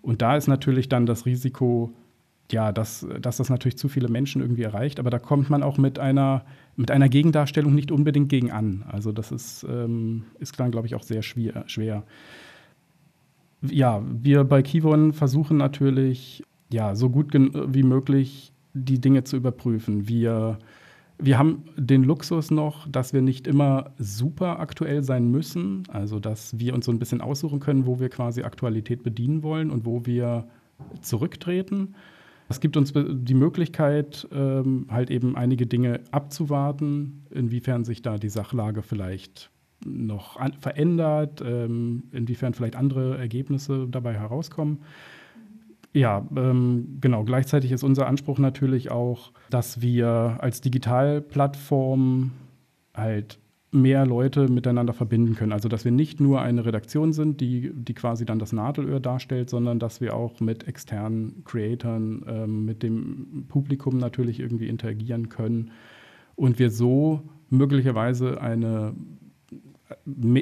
Und 0.00 0.20
da 0.20 0.36
ist 0.36 0.48
natürlich 0.48 0.88
dann 0.88 1.06
das 1.06 1.26
Risiko 1.26 1.94
ja, 2.52 2.70
dass, 2.70 3.06
dass 3.20 3.38
das 3.38 3.48
natürlich 3.48 3.78
zu 3.78 3.88
viele 3.88 4.08
Menschen 4.08 4.42
irgendwie 4.42 4.62
erreicht, 4.62 5.00
aber 5.00 5.10
da 5.10 5.18
kommt 5.18 5.50
man 5.50 5.62
auch 5.62 5.78
mit 5.78 5.98
einer, 5.98 6.44
mit 6.76 6.90
einer 6.90 7.08
Gegendarstellung 7.08 7.74
nicht 7.74 7.90
unbedingt 7.90 8.28
gegen 8.28 8.50
an. 8.50 8.84
Also 8.86 9.10
das 9.12 9.32
ist, 9.32 9.64
ähm, 9.68 10.24
ist 10.38 10.58
dann, 10.60 10.70
glaube 10.70 10.86
ich, 10.86 10.94
auch 10.94 11.02
sehr 11.02 11.22
schwer, 11.22 11.64
schwer. 11.66 12.04
Ja, 13.62 14.02
wir 14.04 14.44
bei 14.44 14.62
Kivon 14.62 15.12
versuchen 15.12 15.56
natürlich, 15.56 16.42
ja, 16.72 16.94
so 16.94 17.10
gut 17.10 17.32
wie 17.32 17.82
möglich 17.82 18.52
die 18.74 19.00
Dinge 19.00 19.24
zu 19.24 19.36
überprüfen. 19.36 20.08
Wir, 20.08 20.58
wir 21.18 21.38
haben 21.38 21.64
den 21.76 22.02
Luxus 22.02 22.50
noch, 22.50 22.88
dass 22.88 23.12
wir 23.12 23.22
nicht 23.22 23.46
immer 23.46 23.92
super 23.98 24.58
aktuell 24.58 25.04
sein 25.04 25.30
müssen, 25.30 25.84
also 25.88 26.18
dass 26.18 26.58
wir 26.58 26.74
uns 26.74 26.86
so 26.86 26.92
ein 26.92 26.98
bisschen 26.98 27.20
aussuchen 27.20 27.60
können, 27.60 27.86
wo 27.86 28.00
wir 28.00 28.08
quasi 28.08 28.42
Aktualität 28.42 29.02
bedienen 29.02 29.42
wollen 29.42 29.70
und 29.70 29.84
wo 29.84 30.06
wir 30.06 30.48
zurücktreten. 31.00 31.94
Es 32.48 32.60
gibt 32.60 32.76
uns 32.76 32.92
die 32.94 33.34
Möglichkeit, 33.34 34.26
ähm, 34.32 34.86
halt 34.90 35.10
eben 35.10 35.36
einige 35.36 35.66
Dinge 35.66 36.00
abzuwarten, 36.10 37.24
inwiefern 37.30 37.84
sich 37.84 38.02
da 38.02 38.18
die 38.18 38.28
Sachlage 38.28 38.82
vielleicht 38.82 39.50
noch 39.84 40.38
verändert, 40.60 41.42
ähm, 41.44 42.04
inwiefern 42.12 42.54
vielleicht 42.54 42.76
andere 42.76 43.18
Ergebnisse 43.18 43.86
dabei 43.90 44.14
herauskommen. 44.14 44.78
Ja, 45.92 46.26
ähm, 46.36 46.98
genau. 47.00 47.24
Gleichzeitig 47.24 47.70
ist 47.72 47.82
unser 47.82 48.06
Anspruch 48.06 48.38
natürlich 48.38 48.90
auch, 48.90 49.32
dass 49.50 49.82
wir 49.82 50.38
als 50.40 50.62
Digitalplattform 50.62 52.32
halt 52.94 53.38
mehr 53.72 54.04
Leute 54.04 54.48
miteinander 54.48 54.92
verbinden 54.92 55.34
können. 55.34 55.52
Also 55.52 55.68
dass 55.68 55.84
wir 55.84 55.92
nicht 55.92 56.20
nur 56.20 56.42
eine 56.42 56.64
Redaktion 56.64 57.12
sind, 57.12 57.40
die, 57.40 57.72
die 57.74 57.94
quasi 57.94 58.26
dann 58.26 58.38
das 58.38 58.52
Nadelöhr 58.52 59.00
darstellt, 59.00 59.48
sondern 59.48 59.78
dass 59.78 60.00
wir 60.00 60.14
auch 60.14 60.40
mit 60.40 60.68
externen 60.68 61.42
Creatoren, 61.44 62.22
ähm, 62.28 62.64
mit 62.66 62.82
dem 62.82 63.46
Publikum 63.48 63.96
natürlich 63.96 64.40
irgendwie 64.40 64.68
interagieren 64.68 65.30
können 65.30 65.70
und 66.36 66.58
wir 66.58 66.70
so 66.70 67.22
möglicherweise 67.48 68.40
eine 68.40 68.94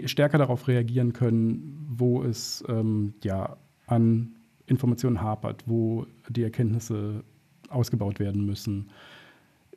stärker 0.04 0.38
darauf 0.38 0.69
reagieren 0.69 1.12
können, 1.12 1.87
wo 1.88 2.23
es 2.23 2.64
ähm, 2.69 3.14
ja 3.23 3.57
an 3.87 4.37
Informationen 4.66 5.21
hapert, 5.21 5.64
wo 5.66 6.07
die 6.28 6.42
Erkenntnisse 6.42 7.25
ausgebaut 7.69 8.19
werden 8.21 8.45
müssen 8.45 8.90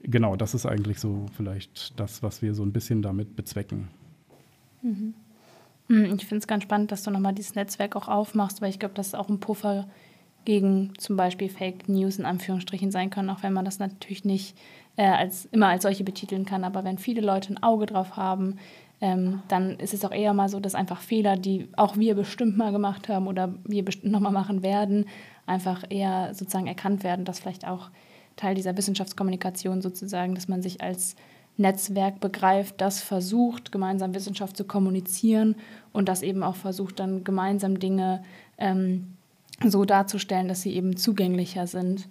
genau, 0.03 0.35
das 0.35 0.53
ist 0.53 0.65
eigentlich 0.65 0.99
so 0.99 1.25
vielleicht 1.35 1.99
das, 1.99 2.21
was 2.21 2.41
wir 2.41 2.53
so 2.53 2.63
ein 2.63 2.73
bisschen 2.73 3.01
damit 3.01 3.35
bezwecken. 3.35 3.87
Mhm. 4.81 5.13
Hm, 5.87 6.15
ich 6.15 6.25
finde 6.25 6.37
es 6.37 6.47
ganz 6.47 6.63
spannend, 6.63 6.91
dass 6.91 7.03
du 7.03 7.11
nochmal 7.11 7.33
dieses 7.33 7.55
Netzwerk 7.55 7.95
auch 7.95 8.07
aufmachst, 8.07 8.61
weil 8.61 8.69
ich 8.69 8.79
glaube, 8.79 8.95
das 8.95 9.07
ist 9.07 9.15
auch 9.15 9.29
ein 9.29 9.39
Puffer 9.39 9.87
gegen 10.45 10.93
zum 10.97 11.15
Beispiel 11.15 11.49
Fake 11.49 11.87
News 11.87 12.19
in 12.19 12.25
Anführungsstrichen 12.25 12.91
sein 12.91 13.09
kann, 13.09 13.29
auch 13.29 13.43
wenn 13.43 13.53
man 13.53 13.65
das 13.65 13.79
natürlich 13.79 14.25
nicht 14.25 14.57
äh, 14.97 15.05
als, 15.05 15.45
immer 15.45 15.67
als 15.67 15.83
solche 15.83 16.03
betiteln 16.03 16.45
kann. 16.45 16.63
Aber 16.63 16.83
wenn 16.83 16.97
viele 16.97 17.21
Leute 17.21 17.53
ein 17.53 17.63
Auge 17.63 17.85
drauf 17.85 18.17
haben, 18.17 18.57
ähm, 19.03 19.41
dann 19.49 19.71
ist 19.79 19.93
es 19.93 20.05
auch 20.05 20.13
eher 20.13 20.33
mal 20.33 20.47
so, 20.47 20.61
dass 20.61 20.75
einfach 20.75 21.01
Fehler, 21.01 21.35
die 21.35 21.67
auch 21.75 21.97
wir 21.97 22.15
bestimmt 22.15 22.55
mal 22.55 22.71
gemacht 22.71 23.09
haben 23.09 23.27
oder 23.27 23.53
wir 23.65 23.83
bestimmt 23.83 24.13
nochmal 24.13 24.31
machen 24.31 24.63
werden, 24.63 25.07
einfach 25.45 25.83
eher 25.89 26.33
sozusagen 26.33 26.67
erkannt 26.67 27.03
werden, 27.03 27.25
dass 27.25 27.41
vielleicht 27.41 27.67
auch 27.67 27.91
Teil 28.37 28.55
dieser 28.55 28.77
Wissenschaftskommunikation 28.77 29.81
sozusagen, 29.81 30.35
dass 30.35 30.47
man 30.47 30.61
sich 30.61 30.79
als 30.79 31.17
Netzwerk 31.57 32.21
begreift, 32.21 32.79
das 32.79 33.01
versucht, 33.01 33.73
gemeinsam 33.73 34.15
Wissenschaft 34.15 34.55
zu 34.55 34.63
kommunizieren 34.63 35.57
und 35.91 36.07
das 36.07 36.21
eben 36.21 36.41
auch 36.41 36.55
versucht, 36.55 37.01
dann 37.01 37.25
gemeinsam 37.25 37.79
Dinge 37.79 38.23
ähm, 38.57 39.17
so 39.61 39.83
darzustellen, 39.83 40.47
dass 40.47 40.61
sie 40.61 40.73
eben 40.73 40.95
zugänglicher 40.95 41.67
sind 41.67 42.07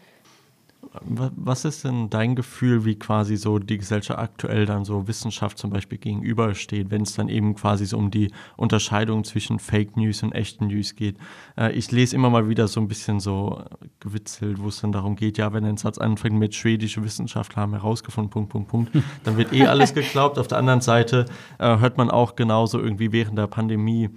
was 1.04 1.64
ist 1.64 1.84
denn 1.84 2.10
dein 2.10 2.34
Gefühl, 2.34 2.84
wie 2.84 2.98
quasi 2.98 3.36
so 3.36 3.58
die 3.58 3.78
Gesellschaft 3.78 4.18
aktuell 4.18 4.66
dann 4.66 4.84
so 4.84 5.08
Wissenschaft 5.08 5.56
zum 5.56 5.70
Beispiel 5.70 5.98
gegenübersteht, 5.98 6.90
wenn 6.90 7.02
es 7.02 7.14
dann 7.14 7.28
eben 7.28 7.54
quasi 7.54 7.86
so 7.86 7.96
um 7.96 8.10
die 8.10 8.30
Unterscheidung 8.56 9.24
zwischen 9.24 9.58
Fake 9.58 9.96
News 9.96 10.22
und 10.22 10.32
echten 10.32 10.66
News 10.66 10.94
geht? 10.94 11.16
Äh, 11.56 11.72
ich 11.72 11.90
lese 11.92 12.16
immer 12.16 12.30
mal 12.30 12.48
wieder 12.48 12.68
so 12.68 12.80
ein 12.80 12.88
bisschen 12.88 13.20
so 13.20 13.64
gewitzelt, 14.00 14.60
wo 14.60 14.68
es 14.68 14.80
dann 14.80 14.92
darum 14.92 15.16
geht, 15.16 15.38
ja, 15.38 15.52
wenn 15.52 15.64
ein 15.64 15.76
Satz 15.76 15.98
anfängt 15.98 16.38
mit 16.38 16.54
schwedische 16.54 17.02
Wissenschaftler 17.02 17.62
haben 17.62 17.72
herausgefunden, 17.72 18.30
Punkt, 18.30 18.50
Punkt, 18.50 18.68
Punkt, 18.68 18.90
dann 19.24 19.36
wird 19.36 19.52
eh 19.52 19.66
alles 19.66 19.94
geglaubt. 19.94 20.38
Auf 20.38 20.48
der 20.48 20.58
anderen 20.58 20.80
Seite 20.80 21.26
äh, 21.58 21.78
hört 21.78 21.96
man 21.96 22.10
auch 22.10 22.36
genauso 22.36 22.78
irgendwie 22.78 23.12
während 23.12 23.38
der 23.38 23.46
Pandemie, 23.46 24.10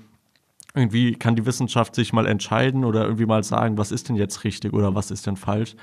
irgendwie 0.75 1.13
kann 1.13 1.35
die 1.35 1.45
Wissenschaft 1.45 1.95
sich 1.95 2.13
mal 2.13 2.25
entscheiden 2.25 2.83
oder 2.83 3.03
irgendwie 3.03 3.25
mal 3.25 3.43
sagen, 3.43 3.77
was 3.77 3.91
ist 3.91 4.09
denn 4.09 4.15
jetzt 4.15 4.43
richtig 4.43 4.73
oder 4.73 4.95
was 4.95 5.11
ist 5.11 5.25
denn 5.25 5.37
falsch. 5.37 5.75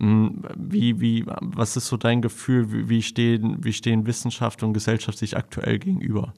Hm, 0.00 0.42
wie, 0.56 1.00
wie, 1.00 1.24
was 1.40 1.76
ist 1.76 1.86
so 1.86 1.96
dein 1.96 2.22
Gefühl, 2.22 2.88
wie 2.88 3.02
stehen, 3.02 3.62
wie 3.62 3.72
stehen 3.72 4.06
Wissenschaft 4.06 4.62
und 4.62 4.72
Gesellschaft 4.72 5.18
sich 5.18 5.36
aktuell 5.36 5.78
gegenüber? 5.78 6.32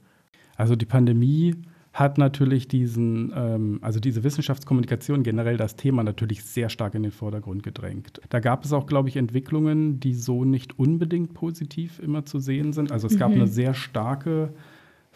Also 0.56 0.76
die 0.76 0.86
Pandemie 0.86 1.54
hat 1.92 2.18
natürlich 2.18 2.68
diesen, 2.68 3.32
ähm, 3.34 3.78
also 3.82 3.98
diese 3.98 4.22
Wissenschaftskommunikation 4.22 5.22
generell 5.22 5.56
das 5.56 5.76
Thema 5.76 6.04
natürlich 6.04 6.44
sehr 6.44 6.68
stark 6.68 6.94
in 6.94 7.02
den 7.02 7.12
Vordergrund 7.12 7.62
gedrängt. 7.62 8.20
Da 8.28 8.38
gab 8.38 8.64
es 8.64 8.72
auch, 8.72 8.86
glaube 8.86 9.08
ich, 9.08 9.16
Entwicklungen, 9.16 9.98
die 9.98 10.14
so 10.14 10.44
nicht 10.44 10.78
unbedingt 10.78 11.34
positiv 11.34 11.98
immer 11.98 12.24
zu 12.24 12.38
sehen 12.38 12.72
sind. 12.72 12.92
Also 12.92 13.08
es 13.08 13.18
gab 13.18 13.30
mhm. 13.30 13.36
eine 13.36 13.46
sehr 13.48 13.74
starke 13.74 14.54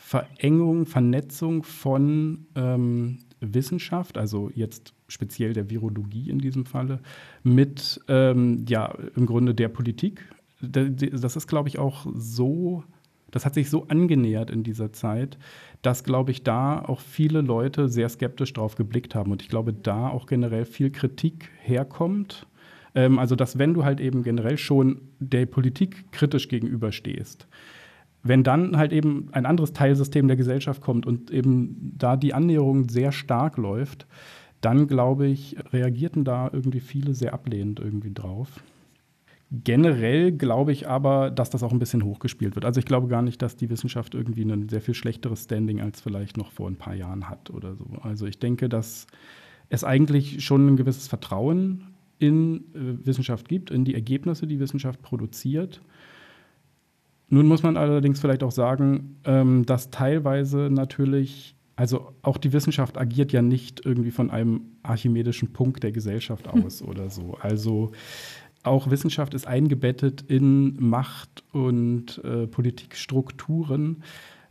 Verengung, 0.06 0.84
Vernetzung 0.84 1.62
von 1.62 2.46
ähm, 2.56 3.20
Wissenschaft, 3.40 4.18
also 4.18 4.50
jetzt 4.54 4.92
speziell 5.08 5.54
der 5.54 5.70
Virologie 5.70 6.28
in 6.28 6.38
diesem 6.38 6.66
Falle, 6.66 7.00
mit 7.42 7.98
ähm, 8.08 8.66
ja 8.68 8.94
im 9.16 9.24
Grunde 9.24 9.54
der 9.54 9.70
Politik. 9.70 10.20
Das 10.60 11.36
ist, 11.36 11.46
glaube 11.46 11.70
ich, 11.70 11.78
auch 11.78 12.06
so, 12.14 12.84
das 13.30 13.46
hat 13.46 13.54
sich 13.54 13.70
so 13.70 13.88
angenähert 13.88 14.50
in 14.50 14.62
dieser 14.62 14.92
Zeit, 14.92 15.38
dass, 15.80 16.04
glaube 16.04 16.32
ich, 16.32 16.42
da 16.42 16.84
auch 16.84 17.00
viele 17.00 17.40
Leute 17.40 17.88
sehr 17.88 18.10
skeptisch 18.10 18.52
drauf 18.52 18.74
geblickt 18.74 19.14
haben. 19.14 19.32
Und 19.32 19.40
ich 19.40 19.48
glaube, 19.48 19.72
da 19.72 20.10
auch 20.10 20.26
generell 20.26 20.66
viel 20.66 20.90
Kritik 20.90 21.48
herkommt. 21.62 22.46
Ähm, 22.94 23.18
also, 23.18 23.36
dass 23.36 23.58
wenn 23.58 23.72
du 23.72 23.84
halt 23.84 24.00
eben 24.00 24.22
generell 24.22 24.58
schon 24.58 25.00
der 25.18 25.46
Politik 25.46 26.12
kritisch 26.12 26.48
gegenüberstehst, 26.48 27.48
wenn 28.24 28.42
dann 28.42 28.76
halt 28.76 28.92
eben 28.92 29.28
ein 29.32 29.46
anderes 29.46 29.72
Teilsystem 29.72 30.26
der 30.26 30.36
Gesellschaft 30.36 30.80
kommt 30.80 31.06
und 31.06 31.30
eben 31.30 31.92
da 31.96 32.16
die 32.16 32.34
Annäherung 32.34 32.88
sehr 32.88 33.12
stark 33.12 33.58
läuft, 33.58 34.06
dann 34.62 34.86
glaube 34.86 35.26
ich, 35.26 35.56
reagierten 35.72 36.24
da 36.24 36.48
irgendwie 36.50 36.80
viele 36.80 37.14
sehr 37.14 37.34
ablehnend 37.34 37.80
irgendwie 37.80 38.12
drauf. 38.12 38.62
Generell 39.50 40.32
glaube 40.32 40.72
ich 40.72 40.88
aber, 40.88 41.30
dass 41.30 41.50
das 41.50 41.62
auch 41.62 41.70
ein 41.70 41.78
bisschen 41.78 42.02
hochgespielt 42.02 42.54
wird. 42.56 42.64
Also 42.64 42.80
ich 42.80 42.86
glaube 42.86 43.08
gar 43.08 43.20
nicht, 43.20 43.42
dass 43.42 43.56
die 43.56 43.68
Wissenschaft 43.68 44.14
irgendwie 44.14 44.42
ein 44.42 44.70
sehr 44.70 44.80
viel 44.80 44.94
schlechteres 44.94 45.44
Standing 45.44 45.82
als 45.82 46.00
vielleicht 46.00 46.38
noch 46.38 46.50
vor 46.50 46.68
ein 46.68 46.76
paar 46.76 46.94
Jahren 46.94 47.28
hat 47.28 47.50
oder 47.50 47.76
so. 47.76 47.86
Also 48.00 48.26
ich 48.26 48.38
denke, 48.38 48.70
dass 48.70 49.06
es 49.68 49.84
eigentlich 49.84 50.42
schon 50.42 50.66
ein 50.66 50.76
gewisses 50.76 51.08
Vertrauen 51.08 51.94
in 52.18 52.64
äh, 52.74 53.06
Wissenschaft 53.06 53.48
gibt, 53.48 53.70
in 53.70 53.84
die 53.84 53.94
Ergebnisse, 53.94 54.46
die 54.46 54.60
Wissenschaft 54.60 55.02
produziert. 55.02 55.82
Nun 57.34 57.48
muss 57.48 57.64
man 57.64 57.76
allerdings 57.76 58.20
vielleicht 58.20 58.44
auch 58.44 58.52
sagen, 58.52 59.16
ähm, 59.24 59.66
dass 59.66 59.90
teilweise 59.90 60.68
natürlich, 60.70 61.56
also 61.74 62.12
auch 62.22 62.38
die 62.38 62.52
Wissenschaft 62.52 62.96
agiert 62.96 63.32
ja 63.32 63.42
nicht 63.42 63.84
irgendwie 63.84 64.12
von 64.12 64.30
einem 64.30 64.60
archimedischen 64.84 65.52
Punkt 65.52 65.82
der 65.82 65.90
Gesellschaft 65.90 66.52
hm. 66.52 66.64
aus 66.64 66.80
hm. 66.80 66.88
oder 66.88 67.10
so. 67.10 67.36
Also 67.40 67.90
auch 68.62 68.88
Wissenschaft 68.88 69.34
ist 69.34 69.48
eingebettet 69.48 70.22
in 70.22 70.76
Macht- 70.78 71.42
und 71.50 72.22
äh, 72.22 72.46
Politikstrukturen. 72.46 74.04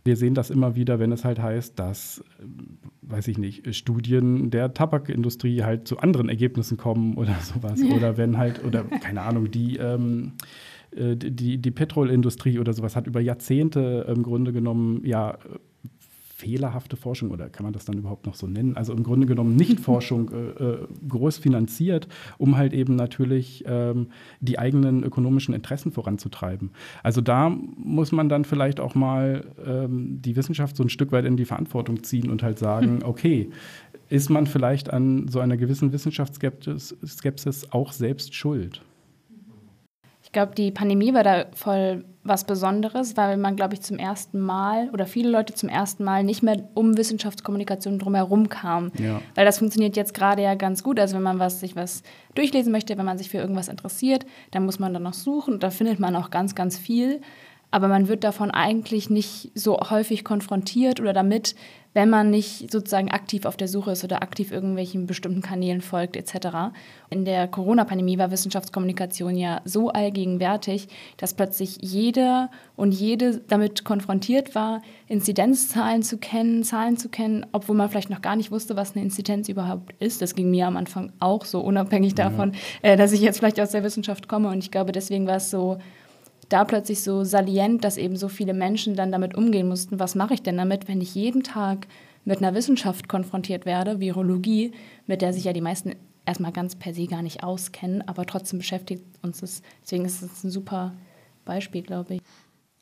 Wir 0.03 0.17
sehen 0.17 0.33
das 0.33 0.49
immer 0.49 0.75
wieder, 0.75 0.99
wenn 0.99 1.13
es 1.13 1.23
halt 1.23 1.41
heißt, 1.41 1.79
dass, 1.79 2.19
äh, 2.19 2.43
weiß 3.03 3.29
ich 3.29 3.37
nicht, 3.37 3.73
Studien 3.73 4.51
der 4.51 4.73
Tabakindustrie 4.73 5.63
halt 5.63 5.87
zu 5.87 5.99
anderen 5.99 6.27
Ergebnissen 6.27 6.75
kommen 6.75 7.15
oder 7.15 7.37
sowas. 7.41 7.81
Oder 7.81 8.17
wenn 8.17 8.37
halt, 8.37 8.61
oder 8.65 8.83
keine 8.83 9.21
Ahnung, 9.21 9.51
die 9.51 9.77
ähm, 9.77 10.33
äh, 10.95 11.15
die, 11.15 11.57
die 11.57 11.71
Petrolindustrie 11.71 12.59
oder 12.59 12.73
sowas 12.73 12.95
hat 12.95 13.07
über 13.07 13.19
Jahrzehnte 13.19 14.05
im 14.07 14.23
Grunde 14.23 14.53
genommen 14.53 15.01
ja 15.05 15.37
fehlerhafte 16.43 16.97
Forschung 16.97 17.31
oder 17.31 17.49
kann 17.49 17.63
man 17.63 17.71
das 17.71 17.85
dann 17.85 17.97
überhaupt 17.97 18.25
noch 18.25 18.35
so 18.35 18.47
nennen? 18.47 18.75
Also 18.75 18.91
im 18.91 19.03
Grunde 19.03 19.25
genommen 19.27 19.55
nicht 19.55 19.79
Forschung 19.79 20.29
äh, 20.31 20.63
äh, 20.63 20.87
groß 21.07 21.37
finanziert, 21.37 22.09
um 22.37 22.57
halt 22.57 22.73
eben 22.73 22.95
natürlich 22.95 23.63
ähm, 23.65 24.07
die 24.41 24.59
eigenen 24.59 25.03
ökonomischen 25.03 25.53
Interessen 25.53 25.93
voranzutreiben. 25.93 26.71
Also 27.01 27.21
da 27.21 27.49
muss 27.49 28.11
man 28.11 28.27
dann 28.27 28.43
vielleicht 28.43 28.81
auch 28.81 28.93
mal 28.93 29.45
ähm, 29.65 30.21
die 30.21 30.35
Wissenschaft 30.35 30.75
so 30.75 30.83
ein 30.83 30.89
Stück 30.89 31.13
weit 31.13 31.23
in 31.23 31.37
die 31.37 31.45
Verantwortung 31.45 32.03
ziehen 32.03 32.29
und 32.29 32.43
halt 32.43 32.59
sagen, 32.59 33.03
okay, 33.03 33.49
ist 34.09 34.29
man 34.29 34.45
vielleicht 34.45 34.91
an 34.91 35.29
so 35.29 35.39
einer 35.39 35.55
gewissen 35.55 35.93
Wissenschaftsskepsis 35.93 37.71
auch 37.71 37.93
selbst 37.93 38.35
schuld? 38.35 38.81
Glaube, 40.33 40.53
die 40.55 40.71
Pandemie 40.71 41.13
war 41.13 41.23
da 41.23 41.45
voll 41.53 42.03
was 42.25 42.45
Besonderes, 42.45 43.17
weil 43.17 43.37
man, 43.37 43.55
glaube 43.55 43.73
ich, 43.73 43.81
zum 43.81 43.97
ersten 43.97 44.39
Mal 44.39 44.89
oder 44.91 45.05
viele 45.05 45.29
Leute 45.29 45.53
zum 45.53 45.67
ersten 45.67 46.03
Mal 46.03 46.23
nicht 46.23 46.41
mehr 46.41 46.69
um 46.73 46.97
Wissenschaftskommunikation 46.97 47.99
drumherum 47.99 48.47
kamen. 48.49 48.91
Ja. 48.97 49.21
Weil 49.35 49.45
das 49.45 49.59
funktioniert 49.59 49.97
jetzt 49.97 50.13
gerade 50.13 50.41
ja 50.41 50.55
ganz 50.55 50.83
gut. 50.83 50.99
Also 50.99 51.15
wenn 51.15 51.23
man 51.23 51.39
was, 51.39 51.59
sich 51.59 51.75
was 51.75 52.01
durchlesen 52.33 52.71
möchte, 52.71 52.97
wenn 52.97 53.05
man 53.05 53.17
sich 53.17 53.29
für 53.29 53.39
irgendwas 53.39 53.67
interessiert, 53.67 54.25
dann 54.51 54.65
muss 54.65 54.79
man 54.79 54.93
dann 54.93 55.03
noch 55.03 55.13
suchen 55.13 55.55
und 55.55 55.63
da 55.63 55.69
findet 55.69 55.99
man 55.99 56.15
auch 56.15 56.29
ganz, 56.29 56.55
ganz 56.55 56.77
viel. 56.77 57.21
Aber 57.73 57.87
man 57.87 58.07
wird 58.07 58.23
davon 58.23 58.51
eigentlich 58.51 59.09
nicht 59.09 59.49
so 59.55 59.79
häufig 59.89 60.23
konfrontiert 60.23 60.99
oder 60.99 61.11
damit, 61.11 61.55
wenn 61.95 62.07
man 62.07 62.29
nicht 62.29 62.71
sozusagen 62.71 63.09
aktiv 63.09 63.45
auf 63.45 63.57
der 63.57 63.67
Suche 63.67 63.93
ist 63.93 64.03
oder 64.03 64.21
aktiv 64.21 64.51
irgendwelchen 64.51 65.07
bestimmten 65.07 65.41
Kanälen 65.41 65.81
folgt 65.81 66.15
etc. 66.15 66.75
In 67.09 67.25
der 67.25 67.47
Corona-Pandemie 67.47 68.19
war 68.19 68.29
Wissenschaftskommunikation 68.29 69.35
ja 69.35 69.59
so 69.65 69.89
allgegenwärtig, 69.89 70.87
dass 71.17 71.33
plötzlich 71.33 71.79
jeder 71.81 72.51
und 72.75 72.91
jede 72.91 73.39
damit 73.39 73.83
konfrontiert 73.83 74.53
war, 74.53 74.83
Inzidenzzahlen 75.07 76.03
zu 76.03 76.19
kennen, 76.19 76.63
Zahlen 76.63 76.97
zu 76.97 77.09
kennen, 77.09 77.43
obwohl 77.53 77.75
man 77.75 77.89
vielleicht 77.89 78.11
noch 78.11 78.21
gar 78.21 78.35
nicht 78.35 78.51
wusste, 78.51 78.75
was 78.75 78.95
eine 78.95 79.03
Inzidenz 79.03 79.49
überhaupt 79.49 79.95
ist. 79.97 80.21
Das 80.21 80.35
ging 80.35 80.51
mir 80.51 80.67
am 80.67 80.77
Anfang 80.77 81.11
auch 81.17 81.43
so, 81.43 81.59
unabhängig 81.59 82.13
davon, 82.13 82.53
ja. 82.83 82.91
Äh, 82.91 82.97
dass 82.97 83.13
ich 83.13 83.21
jetzt 83.21 83.39
vielleicht 83.39 83.59
aus 83.59 83.71
der 83.71 83.83
Wissenschaft 83.83 84.27
komme. 84.27 84.49
Und 84.49 84.59
ich 84.59 84.69
glaube, 84.69 84.91
deswegen 84.91 85.25
war 85.25 85.37
es 85.37 85.49
so 85.49 85.79
da 86.53 86.65
plötzlich 86.65 87.01
so 87.01 87.23
salient, 87.23 87.83
dass 87.83 87.97
eben 87.97 88.15
so 88.15 88.27
viele 88.27 88.53
Menschen 88.53 88.95
dann 88.95 89.11
damit 89.11 89.35
umgehen 89.35 89.67
mussten, 89.67 89.99
was 89.99 90.13
mache 90.13 90.35
ich 90.35 90.43
denn 90.43 90.57
damit, 90.57 90.87
wenn 90.87 91.01
ich 91.01 91.15
jeden 91.15 91.41
Tag 91.41 91.87
mit 92.25 92.37
einer 92.37 92.53
Wissenschaft 92.53 93.09
konfrontiert 93.09 93.65
werde, 93.65 93.99
Virologie, 93.99 94.71
mit 95.07 95.23
der 95.23 95.33
sich 95.33 95.45
ja 95.45 95.53
die 95.53 95.61
meisten 95.61 95.95
erstmal 96.25 96.51
ganz 96.51 96.75
per 96.75 96.93
se 96.93 97.07
gar 97.07 97.23
nicht 97.23 97.43
auskennen, 97.43 98.07
aber 98.07 98.25
trotzdem 98.25 98.59
beschäftigt 98.59 99.03
uns 99.23 99.39
das. 99.39 99.63
Deswegen 99.81 100.05
ist 100.05 100.21
es 100.21 100.43
ein 100.43 100.51
super 100.51 100.93
Beispiel, 101.43 101.81
glaube 101.81 102.15
ich. 102.15 102.21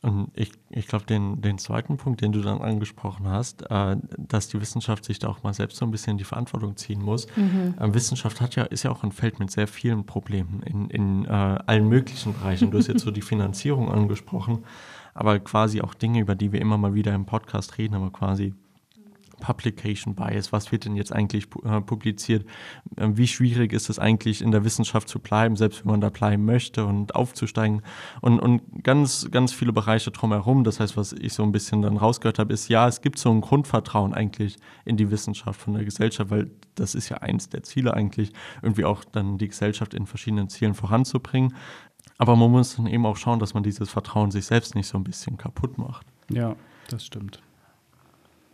Und 0.03 0.31
ich, 0.33 0.51
ich 0.71 0.87
glaube, 0.87 1.05
den, 1.05 1.41
den 1.41 1.59
zweiten 1.59 1.97
Punkt, 1.97 2.21
den 2.21 2.31
du 2.31 2.41
dann 2.41 2.59
angesprochen 2.59 3.27
hast, 3.27 3.69
äh, 3.69 3.97
dass 4.17 4.47
die 4.47 4.59
Wissenschaft 4.59 5.05
sich 5.05 5.19
da 5.19 5.29
auch 5.29 5.43
mal 5.43 5.53
selbst 5.53 5.77
so 5.77 5.85
ein 5.85 5.91
bisschen 5.91 6.11
in 6.11 6.17
die 6.17 6.23
Verantwortung 6.23 6.75
ziehen 6.75 7.03
muss. 7.03 7.27
Mhm. 7.35 7.75
Äh, 7.79 7.93
Wissenschaft 7.93 8.41
hat 8.41 8.55
ja, 8.55 8.63
ist 8.63 8.81
ja 8.81 8.91
auch 8.91 9.03
ein 9.03 9.11
Feld 9.11 9.39
mit 9.39 9.51
sehr 9.51 9.67
vielen 9.67 10.05
Problemen 10.07 10.63
in, 10.63 10.89
in 10.89 11.25
äh, 11.25 11.29
allen 11.29 11.87
möglichen 11.87 12.33
Bereichen. 12.33 12.71
Du 12.71 12.79
hast 12.79 12.87
jetzt 12.87 13.03
so 13.03 13.11
die 13.11 13.21
Finanzierung 13.21 13.91
angesprochen, 13.91 14.63
aber 15.13 15.37
quasi 15.39 15.81
auch 15.81 15.93
Dinge, 15.93 16.19
über 16.19 16.33
die 16.33 16.51
wir 16.51 16.61
immer 16.61 16.79
mal 16.79 16.95
wieder 16.95 17.13
im 17.13 17.27
Podcast 17.27 17.77
reden, 17.77 17.93
aber 17.93 18.09
quasi 18.09 18.55
Publication 19.41 20.15
Bias, 20.15 20.53
was 20.53 20.71
wird 20.71 20.85
denn 20.85 20.95
jetzt 20.95 21.11
eigentlich 21.11 21.47
äh, 21.65 21.81
publiziert? 21.81 22.45
Ähm, 22.97 23.17
wie 23.17 23.27
schwierig 23.27 23.73
ist 23.73 23.89
es 23.89 23.99
eigentlich 23.99 24.41
in 24.41 24.51
der 24.51 24.63
Wissenschaft 24.63 25.09
zu 25.09 25.19
bleiben, 25.19 25.57
selbst 25.57 25.83
wenn 25.83 25.91
man 25.91 25.99
da 25.99 26.09
bleiben 26.09 26.45
möchte 26.45 26.85
und 26.85 27.15
aufzusteigen 27.15 27.81
und, 28.21 28.39
und 28.39 28.61
ganz, 28.83 29.27
ganz 29.29 29.51
viele 29.51 29.73
Bereiche 29.73 30.11
drumherum. 30.11 30.63
Das 30.63 30.79
heißt, 30.79 30.95
was 30.95 31.11
ich 31.11 31.33
so 31.33 31.43
ein 31.43 31.51
bisschen 31.51 31.81
dann 31.81 31.97
rausgehört 31.97 32.39
habe, 32.39 32.53
ist, 32.53 32.69
ja, 32.69 32.87
es 32.87 33.01
gibt 33.01 33.19
so 33.19 33.29
ein 33.29 33.41
Grundvertrauen 33.41 34.13
eigentlich 34.13 34.55
in 34.85 34.95
die 34.95 35.11
Wissenschaft 35.11 35.59
von 35.59 35.73
der 35.73 35.83
Gesellschaft, 35.83 36.31
weil 36.31 36.49
das 36.75 36.95
ist 36.95 37.09
ja 37.09 37.17
eins 37.17 37.49
der 37.49 37.63
Ziele 37.63 37.93
eigentlich, 37.93 38.31
irgendwie 38.61 38.85
auch 38.85 39.03
dann 39.03 39.37
die 39.37 39.49
Gesellschaft 39.49 39.93
in 39.93 40.05
verschiedenen 40.05 40.47
Zielen 40.47 40.73
voranzubringen. 40.75 41.53
Aber 42.17 42.35
man 42.35 42.51
muss 42.51 42.75
dann 42.75 42.87
eben 42.87 43.05
auch 43.05 43.17
schauen, 43.17 43.39
dass 43.39 43.53
man 43.53 43.63
dieses 43.63 43.89
Vertrauen 43.89 44.31
sich 44.31 44.45
selbst 44.45 44.75
nicht 44.75 44.87
so 44.87 44.97
ein 44.97 45.03
bisschen 45.03 45.37
kaputt 45.37 45.77
macht. 45.77 46.05
Ja, 46.29 46.55
das 46.87 47.05
stimmt. 47.05 47.41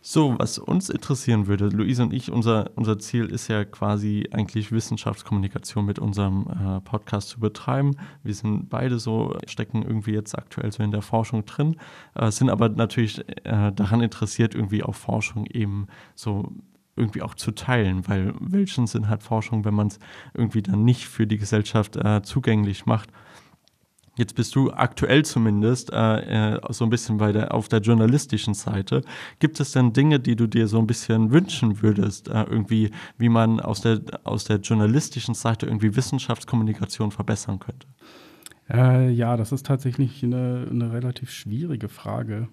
So, 0.10 0.40
was 0.40 0.58
uns 0.58 0.90
interessieren 0.90 1.48
würde, 1.48 1.68
Luise 1.68 2.02
und 2.02 2.14
ich, 2.14 2.32
unser, 2.32 2.72
unser 2.76 2.98
Ziel 2.98 3.26
ist 3.26 3.50
ja 3.50 3.66
quasi 3.66 4.26
eigentlich 4.32 4.72
Wissenschaftskommunikation 4.72 5.86
mit 5.86 6.00
unserem 6.00 6.48
äh, 6.48 6.80
Podcast 6.80 7.28
zu 7.28 7.42
betreiben. 7.42 7.98
Wir 8.24 8.34
sind 8.34 8.70
beide 8.70 9.00
so, 9.00 9.36
stecken 9.48 9.84
irgendwie 9.84 10.14
jetzt 10.14 10.34
aktuell 10.38 10.72
so 10.72 10.82
in 10.82 10.92
der 10.92 11.02
Forschung 11.02 11.44
drin, 11.44 11.76
äh, 12.16 12.32
sind 12.32 12.50
aber 12.50 12.70
natürlich 12.70 13.20
äh, 13.44 13.74
daran 13.74 14.00
interessiert, 14.00 14.56
irgendwie 14.56 14.82
auch 14.82 14.96
Forschung 14.96 15.46
eben 15.48 15.88
so 16.16 16.54
irgendwie 16.96 17.22
auch 17.22 17.36
zu 17.36 17.52
teilen, 17.52 18.08
weil 18.08 18.34
welchen 18.40 18.88
Sinn 18.88 19.10
hat 19.10 19.24
Forschung, 19.24 19.66
wenn 19.66 19.74
man 19.74 19.88
es 19.88 20.00
irgendwie 20.34 20.62
dann 20.62 20.86
nicht 20.86 21.06
für 21.10 21.28
die 21.28 21.38
Gesellschaft 21.38 21.98
äh, 21.98 22.22
zugänglich 22.22 22.86
macht? 22.86 23.10
Jetzt 24.18 24.34
bist 24.36 24.56
du 24.56 24.72
aktuell 24.72 25.24
zumindest 25.24 25.94
äh, 25.94 26.56
äh, 26.56 26.60
so 26.70 26.84
ein 26.86 26.90
bisschen 26.90 27.18
bei 27.18 27.32
der, 27.32 27.54
auf 27.54 27.70
der 27.70 27.82
journalistischen 27.82 28.56
Seite. 28.56 29.04
Gibt 29.38 29.60
es 29.60 29.74
denn 29.74 29.94
Dinge, 29.94 30.20
die 30.20 30.36
du 30.36 30.48
dir 30.48 30.68
so 30.68 30.80
ein 30.80 30.88
bisschen 30.88 31.32
wünschen 31.32 31.84
würdest, 31.84 32.28
äh, 32.28 32.44
irgendwie, 32.44 32.89
wie 33.20 33.30
man 33.30 33.60
aus 33.60 33.82
der, 33.82 34.02
aus 34.24 34.46
der 34.46 34.58
journalistischen 34.58 35.36
Seite 35.36 35.68
irgendwie 35.68 35.96
Wissenschaftskommunikation 35.96 37.12
verbessern 37.12 37.60
könnte? 37.60 37.88
Äh, 38.70 39.12
ja, 39.12 39.38
das 39.38 39.52
ist 39.52 39.68
tatsächlich 39.68 40.24
eine, 40.24 40.68
eine 40.70 40.91
relativ 40.91 41.30
schwierige 41.30 41.88
Frage. 41.88 42.50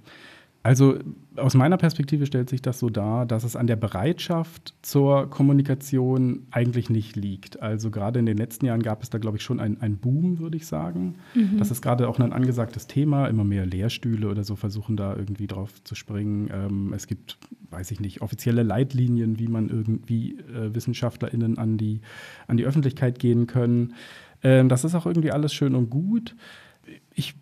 Also 0.64 0.98
aus 1.36 1.54
meiner 1.54 1.76
Perspektive 1.76 2.24
stellt 2.24 2.48
sich 2.48 2.62
das 2.62 2.78
so 2.78 2.88
dar, 2.88 3.26
dass 3.26 3.44
es 3.44 3.54
an 3.54 3.66
der 3.66 3.76
Bereitschaft 3.76 4.74
zur 4.80 5.28
Kommunikation 5.28 6.46
eigentlich 6.52 6.88
nicht 6.88 7.16
liegt. 7.16 7.60
Also 7.60 7.90
gerade 7.90 8.18
in 8.18 8.24
den 8.24 8.38
letzten 8.38 8.64
Jahren 8.64 8.82
gab 8.82 9.02
es 9.02 9.10
da, 9.10 9.18
glaube 9.18 9.36
ich, 9.36 9.42
schon 9.42 9.60
einen 9.60 9.98
Boom, 9.98 10.38
würde 10.38 10.56
ich 10.56 10.66
sagen. 10.66 11.16
Mhm. 11.34 11.58
Das 11.58 11.70
ist 11.70 11.82
gerade 11.82 12.08
auch 12.08 12.18
ein 12.18 12.32
angesagtes 12.32 12.86
Thema. 12.86 13.26
Immer 13.26 13.44
mehr 13.44 13.66
Lehrstühle 13.66 14.26
oder 14.26 14.42
so 14.42 14.56
versuchen 14.56 14.96
da 14.96 15.14
irgendwie 15.14 15.48
drauf 15.48 15.84
zu 15.84 15.94
springen. 15.94 16.48
Ähm, 16.50 16.94
es 16.94 17.06
gibt, 17.06 17.36
weiß 17.70 17.90
ich 17.90 18.00
nicht, 18.00 18.22
offizielle 18.22 18.62
Leitlinien, 18.62 19.38
wie 19.38 19.48
man 19.48 19.68
irgendwie 19.68 20.38
äh, 20.38 20.74
WissenschaftlerInnen 20.74 21.58
an 21.58 21.76
die, 21.76 22.00
an 22.46 22.56
die 22.56 22.64
Öffentlichkeit 22.64 23.18
gehen 23.18 23.46
können. 23.46 23.92
Ähm, 24.42 24.70
das 24.70 24.84
ist 24.84 24.94
auch 24.94 25.04
irgendwie 25.04 25.30
alles 25.30 25.52
schön 25.52 25.74
und 25.74 25.90
gut. 25.90 26.34
Ich 27.14 27.34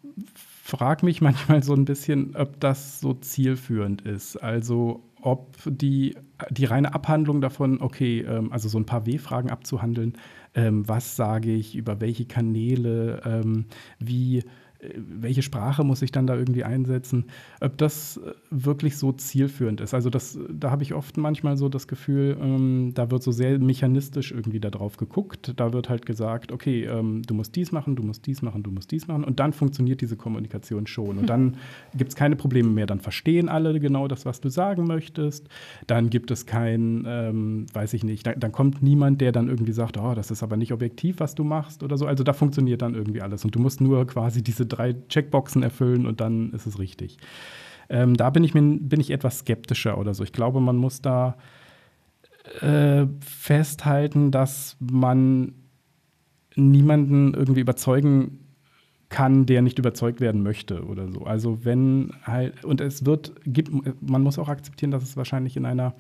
frage 0.72 1.04
mich 1.04 1.20
manchmal 1.20 1.62
so 1.62 1.74
ein 1.74 1.84
bisschen, 1.84 2.34
ob 2.34 2.58
das 2.58 3.00
so 3.00 3.12
zielführend 3.12 4.02
ist. 4.02 4.36
Also 4.36 5.02
ob 5.20 5.56
die, 5.66 6.16
die 6.50 6.64
reine 6.64 6.94
Abhandlung 6.94 7.40
davon, 7.42 7.80
okay, 7.80 8.20
ähm, 8.20 8.50
also 8.52 8.68
so 8.68 8.78
ein 8.78 8.86
paar 8.86 9.06
W-Fragen 9.06 9.50
abzuhandeln, 9.50 10.14
ähm, 10.54 10.88
was 10.88 11.14
sage 11.14 11.52
ich, 11.52 11.76
über 11.76 12.00
welche 12.00 12.24
Kanäle, 12.24 13.20
ähm, 13.24 13.66
wie 13.98 14.44
welche 14.94 15.42
Sprache 15.42 15.84
muss 15.84 16.02
ich 16.02 16.10
dann 16.10 16.26
da 16.26 16.34
irgendwie 16.34 16.64
einsetzen, 16.64 17.26
ob 17.60 17.78
das 17.78 18.16
äh, 18.16 18.32
wirklich 18.50 18.96
so 18.96 19.12
zielführend 19.12 19.80
ist. 19.80 19.94
Also 19.94 20.10
das, 20.10 20.38
da 20.50 20.70
habe 20.70 20.82
ich 20.82 20.92
oft 20.92 21.16
manchmal 21.16 21.56
so 21.56 21.68
das 21.68 21.86
Gefühl, 21.86 22.36
ähm, 22.40 22.92
da 22.94 23.10
wird 23.10 23.22
so 23.22 23.30
sehr 23.30 23.58
mechanistisch 23.58 24.32
irgendwie 24.32 24.58
da 24.58 24.70
drauf 24.70 24.96
geguckt. 24.96 25.54
Da 25.56 25.72
wird 25.72 25.88
halt 25.88 26.04
gesagt, 26.04 26.50
okay, 26.50 26.84
ähm, 26.84 27.22
du 27.22 27.34
musst 27.34 27.54
dies 27.54 27.70
machen, 27.70 27.94
du 27.94 28.02
musst 28.02 28.26
dies 28.26 28.42
machen, 28.42 28.62
du 28.64 28.70
musst 28.72 28.90
dies 28.90 29.06
machen 29.06 29.22
und 29.24 29.38
dann 29.38 29.52
funktioniert 29.52 30.00
diese 30.00 30.16
Kommunikation 30.16 30.86
schon. 30.86 31.18
Und 31.18 31.26
dann 31.26 31.56
gibt 31.96 32.10
es 32.10 32.16
keine 32.16 32.34
Probleme 32.34 32.68
mehr. 32.68 32.86
Dann 32.86 33.00
verstehen 33.00 33.48
alle 33.48 33.78
genau 33.78 34.08
das, 34.08 34.26
was 34.26 34.40
du 34.40 34.48
sagen 34.48 34.86
möchtest. 34.86 35.48
Dann 35.86 36.10
gibt 36.10 36.32
es 36.32 36.46
kein, 36.46 37.04
ähm, 37.06 37.66
weiß 37.72 37.94
ich 37.94 38.02
nicht, 38.02 38.26
da, 38.26 38.32
dann 38.34 38.50
kommt 38.50 38.82
niemand, 38.82 39.20
der 39.20 39.30
dann 39.30 39.48
irgendwie 39.48 39.72
sagt, 39.72 39.96
oh, 39.96 40.14
das 40.14 40.32
ist 40.32 40.42
aber 40.42 40.56
nicht 40.56 40.72
objektiv, 40.72 41.20
was 41.20 41.36
du 41.36 41.44
machst 41.44 41.84
oder 41.84 41.96
so. 41.96 42.06
Also 42.06 42.24
da 42.24 42.32
funktioniert 42.32 42.82
dann 42.82 42.94
irgendwie 42.94 43.22
alles. 43.22 43.44
Und 43.44 43.54
du 43.54 43.60
musst 43.60 43.80
nur 43.80 44.04
quasi 44.08 44.42
diese 44.42 44.71
drei 44.72 44.94
Checkboxen 45.08 45.62
erfüllen 45.62 46.06
und 46.06 46.20
dann 46.20 46.52
ist 46.52 46.66
es 46.66 46.78
richtig. 46.78 47.18
Ähm, 47.88 48.16
da 48.16 48.30
bin 48.30 48.44
ich, 48.44 48.54
mir, 48.54 48.62
bin 48.62 49.00
ich 49.00 49.10
etwas 49.10 49.40
skeptischer 49.40 49.98
oder 49.98 50.14
so. 50.14 50.24
Ich 50.24 50.32
glaube, 50.32 50.60
man 50.60 50.76
muss 50.76 51.02
da 51.02 51.36
äh, 52.60 53.06
festhalten, 53.20 54.30
dass 54.30 54.76
man 54.80 55.54
niemanden 56.56 57.34
irgendwie 57.34 57.60
überzeugen 57.60 58.38
kann, 59.08 59.46
der 59.46 59.62
nicht 59.62 59.78
überzeugt 59.78 60.20
werden 60.20 60.42
möchte 60.42 60.84
oder 60.84 61.08
so. 61.08 61.24
Also 61.24 61.64
wenn 61.64 62.14
halt, 62.24 62.64
und 62.64 62.80
es 62.80 63.04
wird, 63.04 63.32
gibt, 63.44 63.70
man 64.00 64.22
muss 64.22 64.38
auch 64.38 64.48
akzeptieren, 64.48 64.90
dass 64.90 65.02
es 65.02 65.16
wahrscheinlich 65.16 65.56
in 65.56 65.66
einer 65.66 65.94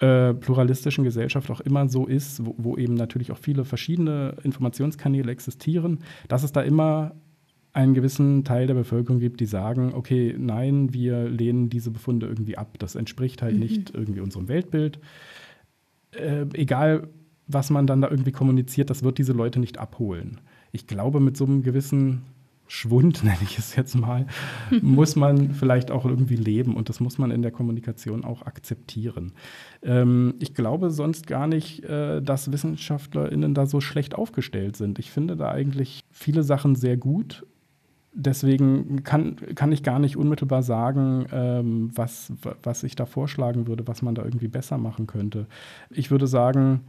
äh, 0.00 0.34
pluralistischen 0.34 1.04
Gesellschaft 1.04 1.50
auch 1.50 1.60
immer 1.60 1.88
so 1.88 2.06
ist, 2.06 2.44
wo, 2.44 2.54
wo, 2.58 2.76
eben 2.76 2.94
natürlich 2.94 3.32
auch 3.32 3.38
viele 3.38 3.64
verschiedene 3.64 4.34
Informationskanäle 4.42 5.30
existieren, 5.30 6.00
dass 6.28 6.42
es 6.42 6.52
da 6.52 6.60
immer 6.60 7.14
einen 7.72 7.94
gewissen 7.94 8.44
Teil 8.44 8.66
der 8.66 8.74
Bevölkerung 8.74 9.20
gibt, 9.20 9.40
die 9.40 9.46
sagen, 9.46 9.92
okay, 9.94 10.34
nein, 10.38 10.92
wir 10.92 11.28
lehnen 11.28 11.70
diese 11.70 11.90
Befunde 11.90 12.26
irgendwie 12.26 12.56
ab. 12.56 12.78
Das 12.78 12.94
entspricht 12.94 13.42
halt 13.42 13.54
mhm. 13.54 13.60
nicht 13.60 13.94
irgendwie 13.94 14.20
unserem 14.20 14.48
Weltbild. 14.48 14.98
Äh, 16.12 16.46
egal, 16.54 17.08
was 17.46 17.70
man 17.70 17.86
dann 17.86 18.00
da 18.00 18.10
irgendwie 18.10 18.32
kommuniziert, 18.32 18.90
das 18.90 19.02
wird 19.02 19.18
diese 19.18 19.32
Leute 19.32 19.60
nicht 19.60 19.78
abholen. 19.78 20.40
Ich 20.72 20.86
glaube, 20.86 21.20
mit 21.20 21.36
so 21.36 21.44
einem 21.44 21.62
gewissen 21.62 22.22
Schwund, 22.66 23.22
nenne 23.24 23.38
ich 23.42 23.58
es 23.58 23.76
jetzt 23.76 23.94
mal, 23.94 24.26
muss 24.82 25.16
man 25.16 25.52
vielleicht 25.52 25.90
auch 25.90 26.04
irgendwie 26.04 26.36
leben 26.36 26.76
und 26.76 26.88
das 26.88 27.00
muss 27.00 27.18
man 27.18 27.30
in 27.30 27.42
der 27.42 27.50
Kommunikation 27.50 28.24
auch 28.24 28.42
akzeptieren. 28.42 29.32
Ähm, 29.82 30.34
ich 30.38 30.54
glaube 30.54 30.90
sonst 30.90 31.26
gar 31.26 31.46
nicht, 31.46 31.84
äh, 31.84 32.20
dass 32.22 32.52
WissenschaftlerInnen 32.52 33.54
da 33.54 33.66
so 33.66 33.80
schlecht 33.80 34.14
aufgestellt 34.14 34.76
sind. 34.76 34.98
Ich 34.98 35.10
finde 35.10 35.36
da 35.36 35.50
eigentlich 35.50 36.00
viele 36.10 36.42
Sachen 36.42 36.74
sehr 36.74 36.96
gut 36.96 37.46
deswegen 38.12 39.02
kann, 39.04 39.36
kann 39.54 39.72
ich 39.72 39.82
gar 39.82 39.98
nicht 39.98 40.16
unmittelbar 40.16 40.62
sagen, 40.62 41.26
ähm, 41.32 41.90
was, 41.94 42.32
was 42.62 42.82
ich 42.82 42.96
da 42.96 43.06
vorschlagen 43.06 43.66
würde, 43.66 43.86
was 43.86 44.02
man 44.02 44.14
da 44.14 44.24
irgendwie 44.24 44.48
besser 44.48 44.78
machen 44.78 45.06
könnte. 45.06 45.46
Ich 45.90 46.10
würde 46.10 46.26
sagen, 46.26 46.80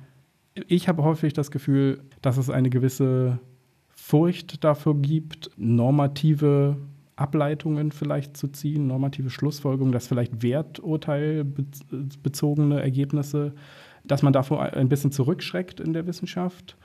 ich 0.67 0.87
habe 0.87 1.03
häufig 1.03 1.33
das 1.33 1.51
Gefühl, 1.51 2.01
dass 2.21 2.37
es 2.37 2.49
eine 2.49 2.69
gewisse 2.69 3.39
Furcht 3.89 4.63
dafür 4.63 4.95
gibt, 4.95 5.51
normative 5.57 6.77
Ableitungen 7.15 7.91
vielleicht 7.91 8.37
zu 8.37 8.47
ziehen, 8.47 8.87
normative 8.87 9.29
Schlussfolgerungen, 9.29 9.91
dass 9.91 10.07
vielleicht 10.07 10.41
werturteilbezogene 10.41 12.81
Ergebnisse, 12.81 13.53
dass 14.05 14.23
man 14.23 14.33
davor 14.33 14.61
ein 14.61 14.89
bisschen 14.89 15.11
zurückschreckt 15.11 15.81
in 15.81 15.93
der 15.93 16.07
Wissenschaft, 16.07 16.77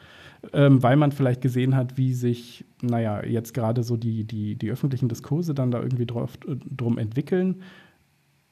ähm, 0.52 0.83
weil 0.83 0.96
man 0.96 1.12
vielleicht 1.12 1.40
gesehen 1.40 1.76
hat, 1.76 1.96
wie 1.96 2.12
sich, 2.14 2.64
naja, 2.83 3.24
jetzt 3.24 3.54
gerade 3.54 3.83
so 3.83 3.96
die, 3.96 4.24
die, 4.24 4.57
die 4.57 4.70
öffentlichen 4.70 5.09
Diskurse 5.09 5.54
dann 5.54 5.70
da 5.70 5.80
irgendwie 5.80 6.07
drauf, 6.07 6.37
drum 6.46 6.98
entwickeln. 6.98 7.62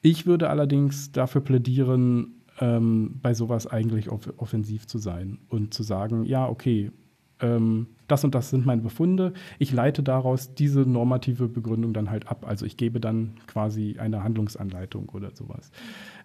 Ich 0.01 0.25
würde 0.25 0.49
allerdings 0.49 1.11
dafür 1.11 1.41
plädieren, 1.41 2.43
ähm, 2.59 3.19
bei 3.21 3.33
sowas 3.33 3.67
eigentlich 3.67 4.09
off 4.09 4.31
offensiv 4.37 4.85
zu 4.85 4.97
sein 4.97 5.39
und 5.49 5.73
zu 5.73 5.83
sagen, 5.83 6.23
ja, 6.23 6.47
okay, 6.47 6.91
ähm, 7.39 7.87
das 8.07 8.23
und 8.23 8.35
das 8.35 8.49
sind 8.49 8.65
meine 8.65 8.81
Befunde. 8.81 9.33
Ich 9.59 9.71
leite 9.71 10.03
daraus 10.03 10.53
diese 10.53 10.81
normative 10.81 11.47
Begründung 11.47 11.93
dann 11.93 12.09
halt 12.09 12.27
ab. 12.27 12.45
Also 12.47 12.65
ich 12.65 12.77
gebe 12.77 12.99
dann 12.99 13.33
quasi 13.47 13.97
eine 13.97 14.23
Handlungsanleitung 14.23 15.09
oder 15.09 15.31
sowas. 15.35 15.71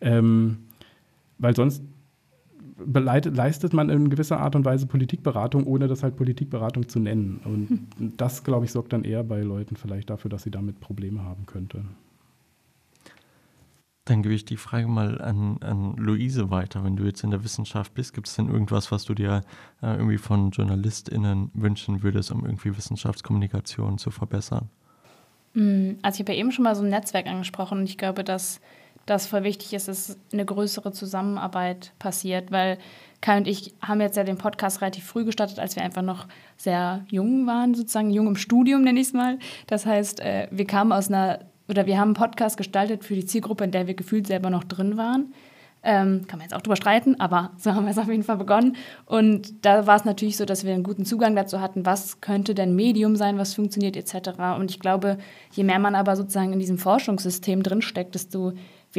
Ähm, 0.00 0.58
weil 1.38 1.54
sonst 1.56 1.82
leistet 2.78 3.72
man 3.72 3.90
in 3.90 4.10
gewisser 4.10 4.40
Art 4.40 4.54
und 4.56 4.64
Weise 4.64 4.86
Politikberatung, 4.86 5.64
ohne 5.64 5.88
das 5.88 6.02
halt 6.02 6.16
Politikberatung 6.16 6.88
zu 6.88 7.00
nennen. 7.00 7.40
Und 7.44 7.70
hm. 7.70 8.16
das, 8.16 8.44
glaube 8.44 8.64
ich, 8.64 8.72
sorgt 8.72 8.92
dann 8.92 9.04
eher 9.04 9.24
bei 9.24 9.40
Leuten 9.40 9.76
vielleicht 9.76 10.10
dafür, 10.10 10.30
dass 10.30 10.42
sie 10.42 10.50
damit 10.50 10.80
Probleme 10.80 11.22
haben 11.22 11.46
könnten. 11.46 11.96
Dann 14.04 14.22
gebe 14.22 14.34
ich 14.34 14.46
die 14.46 14.56
Frage 14.56 14.88
mal 14.88 15.20
an, 15.20 15.58
an 15.60 15.94
Luise 15.96 16.50
weiter. 16.50 16.82
Wenn 16.82 16.96
du 16.96 17.04
jetzt 17.04 17.22
in 17.24 17.30
der 17.30 17.44
Wissenschaft 17.44 17.92
bist, 17.92 18.14
gibt 18.14 18.26
es 18.26 18.36
denn 18.36 18.48
irgendwas, 18.48 18.90
was 18.90 19.04
du 19.04 19.12
dir 19.12 19.42
äh, 19.82 19.96
irgendwie 19.96 20.16
von 20.16 20.50
JournalistInnen 20.50 21.50
wünschen 21.52 22.02
würdest, 22.02 22.32
um 22.32 22.46
irgendwie 22.46 22.74
Wissenschaftskommunikation 22.74 23.98
zu 23.98 24.10
verbessern? 24.10 24.70
Hm, 25.52 25.98
also 26.00 26.16
ich 26.16 26.20
habe 26.20 26.32
ja 26.32 26.38
eben 26.38 26.52
schon 26.52 26.64
mal 26.64 26.74
so 26.74 26.82
ein 26.82 26.88
Netzwerk 26.88 27.26
angesprochen 27.26 27.80
und 27.80 27.84
ich 27.84 27.98
glaube, 27.98 28.24
dass 28.24 28.60
das 29.08 29.26
voll 29.26 29.42
wichtig 29.42 29.72
ist, 29.72 29.88
dass 29.88 30.16
eine 30.32 30.44
größere 30.44 30.92
Zusammenarbeit 30.92 31.92
passiert, 31.98 32.52
weil 32.52 32.78
Kai 33.20 33.38
und 33.38 33.48
ich 33.48 33.74
haben 33.80 34.00
jetzt 34.00 34.16
ja 34.16 34.24
den 34.24 34.38
Podcast 34.38 34.80
relativ 34.80 35.04
früh 35.04 35.24
gestartet, 35.24 35.58
als 35.58 35.74
wir 35.76 35.82
einfach 35.82 36.02
noch 36.02 36.26
sehr 36.56 37.04
jung 37.08 37.46
waren, 37.46 37.74
sozusagen 37.74 38.10
jung 38.10 38.28
im 38.28 38.36
Studium 38.36 38.82
nenne 38.82 39.00
ich 39.00 39.08
es 39.08 39.12
mal. 39.12 39.38
Das 39.66 39.86
heißt, 39.86 40.20
äh, 40.20 40.48
wir 40.50 40.66
kamen 40.66 40.92
aus 40.92 41.08
einer 41.08 41.40
oder 41.68 41.86
wir 41.86 41.98
haben 41.98 42.08
einen 42.08 42.14
Podcast 42.14 42.56
gestaltet 42.56 43.04
für 43.04 43.14
die 43.14 43.26
Zielgruppe, 43.26 43.64
in 43.64 43.70
der 43.70 43.86
wir 43.86 43.94
gefühlt 43.94 44.26
selber 44.26 44.50
noch 44.50 44.64
drin 44.64 44.96
waren. 44.96 45.34
Ähm, 45.82 46.26
kann 46.26 46.38
man 46.38 46.46
jetzt 46.46 46.54
auch 46.54 46.60
drüber 46.60 46.76
streiten, 46.76 47.20
aber 47.20 47.50
so 47.58 47.74
haben 47.74 47.84
wir 47.84 47.92
es 47.92 47.98
auf 47.98 48.08
jeden 48.08 48.24
Fall 48.24 48.36
begonnen. 48.36 48.76
Und 49.04 49.64
da 49.64 49.86
war 49.86 49.96
es 49.96 50.04
natürlich 50.04 50.36
so, 50.36 50.44
dass 50.44 50.64
wir 50.64 50.74
einen 50.74 50.82
guten 50.82 51.04
Zugang 51.04 51.36
dazu 51.36 51.60
hatten, 51.60 51.86
was 51.86 52.20
könnte 52.20 52.54
denn 52.54 52.74
Medium 52.74 53.16
sein, 53.16 53.38
was 53.38 53.54
funktioniert 53.54 53.96
etc. 53.96 54.30
Und 54.58 54.70
ich 54.70 54.80
glaube, 54.80 55.18
je 55.52 55.64
mehr 55.64 55.78
man 55.78 55.94
aber 55.94 56.16
sozusagen 56.16 56.52
in 56.52 56.58
diesem 56.58 56.78
Forschungssystem 56.78 57.62
drinsteckt, 57.62 58.14
desto 58.14 58.52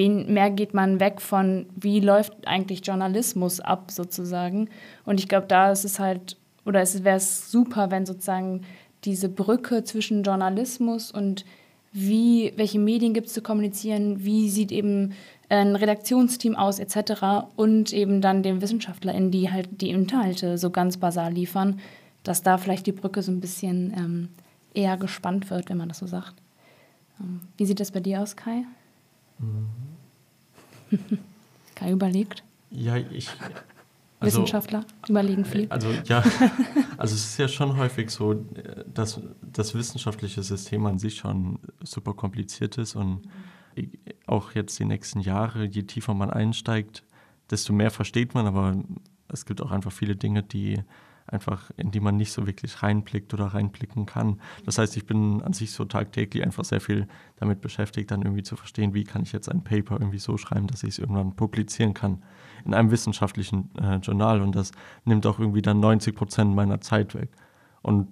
mehr 0.07 0.51
geht 0.51 0.73
man 0.73 0.99
weg 0.99 1.19
von, 1.19 1.65
wie 1.75 1.99
läuft 1.99 2.47
eigentlich 2.47 2.85
Journalismus 2.85 3.59
ab 3.59 3.91
sozusagen. 3.91 4.69
Und 5.05 5.19
ich 5.19 5.27
glaube, 5.27 5.47
da 5.47 5.71
ist 5.71 5.83
es 5.83 5.99
halt, 5.99 6.37
oder 6.65 6.81
es 6.81 7.03
wäre 7.03 7.17
es 7.17 7.51
super, 7.51 7.91
wenn 7.91 8.05
sozusagen 8.05 8.61
diese 9.03 9.29
Brücke 9.29 9.83
zwischen 9.83 10.23
Journalismus 10.23 11.11
und 11.11 11.43
wie, 11.91 12.53
welche 12.55 12.79
Medien 12.79 13.13
gibt 13.13 13.27
es 13.27 13.33
zu 13.33 13.41
kommunizieren, 13.41 14.23
wie 14.23 14.49
sieht 14.49 14.71
eben 14.71 15.13
ein 15.49 15.75
Redaktionsteam 15.75 16.55
aus 16.55 16.77
etc. 16.79 17.47
und 17.55 17.91
eben 17.91 18.21
dann 18.21 18.43
den 18.43 18.61
WissenschaftlerInnen, 18.61 19.31
die 19.31 19.51
halt 19.51 19.81
die 19.81 19.89
Inhalte 19.89 20.57
so 20.57 20.69
ganz 20.69 20.97
basal 20.97 21.33
liefern, 21.33 21.79
dass 22.23 22.43
da 22.43 22.57
vielleicht 22.57 22.85
die 22.85 22.91
Brücke 22.91 23.23
so 23.23 23.31
ein 23.31 23.39
bisschen 23.39 23.93
ähm, 23.97 24.29
eher 24.73 24.97
gespannt 24.97 25.49
wird, 25.49 25.69
wenn 25.69 25.77
man 25.77 25.89
das 25.89 25.99
so 25.99 26.05
sagt. 26.05 26.35
Ähm, 27.19 27.41
wie 27.57 27.65
sieht 27.65 27.79
das 27.79 27.91
bei 27.91 27.99
dir 27.99 28.21
aus, 28.21 28.35
Kai? 28.35 28.65
Mhm. 29.39 29.88
Kai 31.75 31.91
überlegt. 31.91 32.43
Ja, 32.71 32.97
ich, 32.97 33.29
also, 34.19 34.39
Wissenschaftler 34.39 34.85
überlegen 35.07 35.45
viel. 35.45 35.67
Also 35.69 35.89
ja, 36.05 36.23
also 36.97 37.15
es 37.15 37.25
ist 37.25 37.37
ja 37.37 37.47
schon 37.47 37.77
häufig 37.77 38.09
so, 38.09 38.45
dass 38.93 39.21
das 39.41 39.73
wissenschaftliche 39.73 40.43
System 40.43 40.85
an 40.85 40.99
sich 40.99 41.15
schon 41.15 41.59
super 41.83 42.13
kompliziert 42.13 42.77
ist 42.77 42.95
und 42.95 43.21
auch 44.25 44.53
jetzt 44.53 44.77
die 44.79 44.85
nächsten 44.85 45.21
Jahre, 45.21 45.65
je 45.65 45.83
tiefer 45.83 46.13
man 46.13 46.29
einsteigt, 46.29 47.03
desto 47.49 47.71
mehr 47.71 47.91
versteht 47.91 48.33
man, 48.33 48.45
aber 48.45 48.75
es 49.29 49.45
gibt 49.45 49.61
auch 49.61 49.71
einfach 49.71 49.91
viele 49.91 50.15
Dinge, 50.15 50.43
die 50.43 50.83
einfach, 51.31 51.71
in 51.77 51.91
die 51.91 51.99
man 51.99 52.17
nicht 52.17 52.31
so 52.31 52.47
wirklich 52.47 52.81
reinblickt 52.81 53.33
oder 53.33 53.45
reinblicken 53.45 54.05
kann. 54.05 54.39
Das 54.65 54.77
heißt, 54.77 54.97
ich 54.97 55.05
bin 55.05 55.41
an 55.41 55.53
sich 55.53 55.71
so 55.71 55.85
tagtäglich 55.85 56.43
einfach 56.43 56.65
sehr 56.65 56.81
viel 56.81 57.07
damit 57.37 57.61
beschäftigt, 57.61 58.11
dann 58.11 58.21
irgendwie 58.21 58.43
zu 58.43 58.55
verstehen, 58.55 58.93
wie 58.93 59.03
kann 59.03 59.23
ich 59.23 59.31
jetzt 59.31 59.49
ein 59.49 59.63
Paper 59.63 59.95
irgendwie 59.99 60.19
so 60.19 60.37
schreiben, 60.37 60.67
dass 60.67 60.83
ich 60.83 60.89
es 60.89 60.99
irgendwann 60.99 61.35
publizieren 61.35 61.93
kann 61.93 62.23
in 62.65 62.73
einem 62.73 62.91
wissenschaftlichen 62.91 63.69
äh, 63.77 63.97
Journal. 63.97 64.41
Und 64.41 64.55
das 64.55 64.71
nimmt 65.05 65.25
auch 65.25 65.39
irgendwie 65.39 65.61
dann 65.61 65.79
90 65.79 66.15
Prozent 66.15 66.55
meiner 66.55 66.81
Zeit 66.81 67.15
weg. 67.15 67.29
Und 67.81 68.07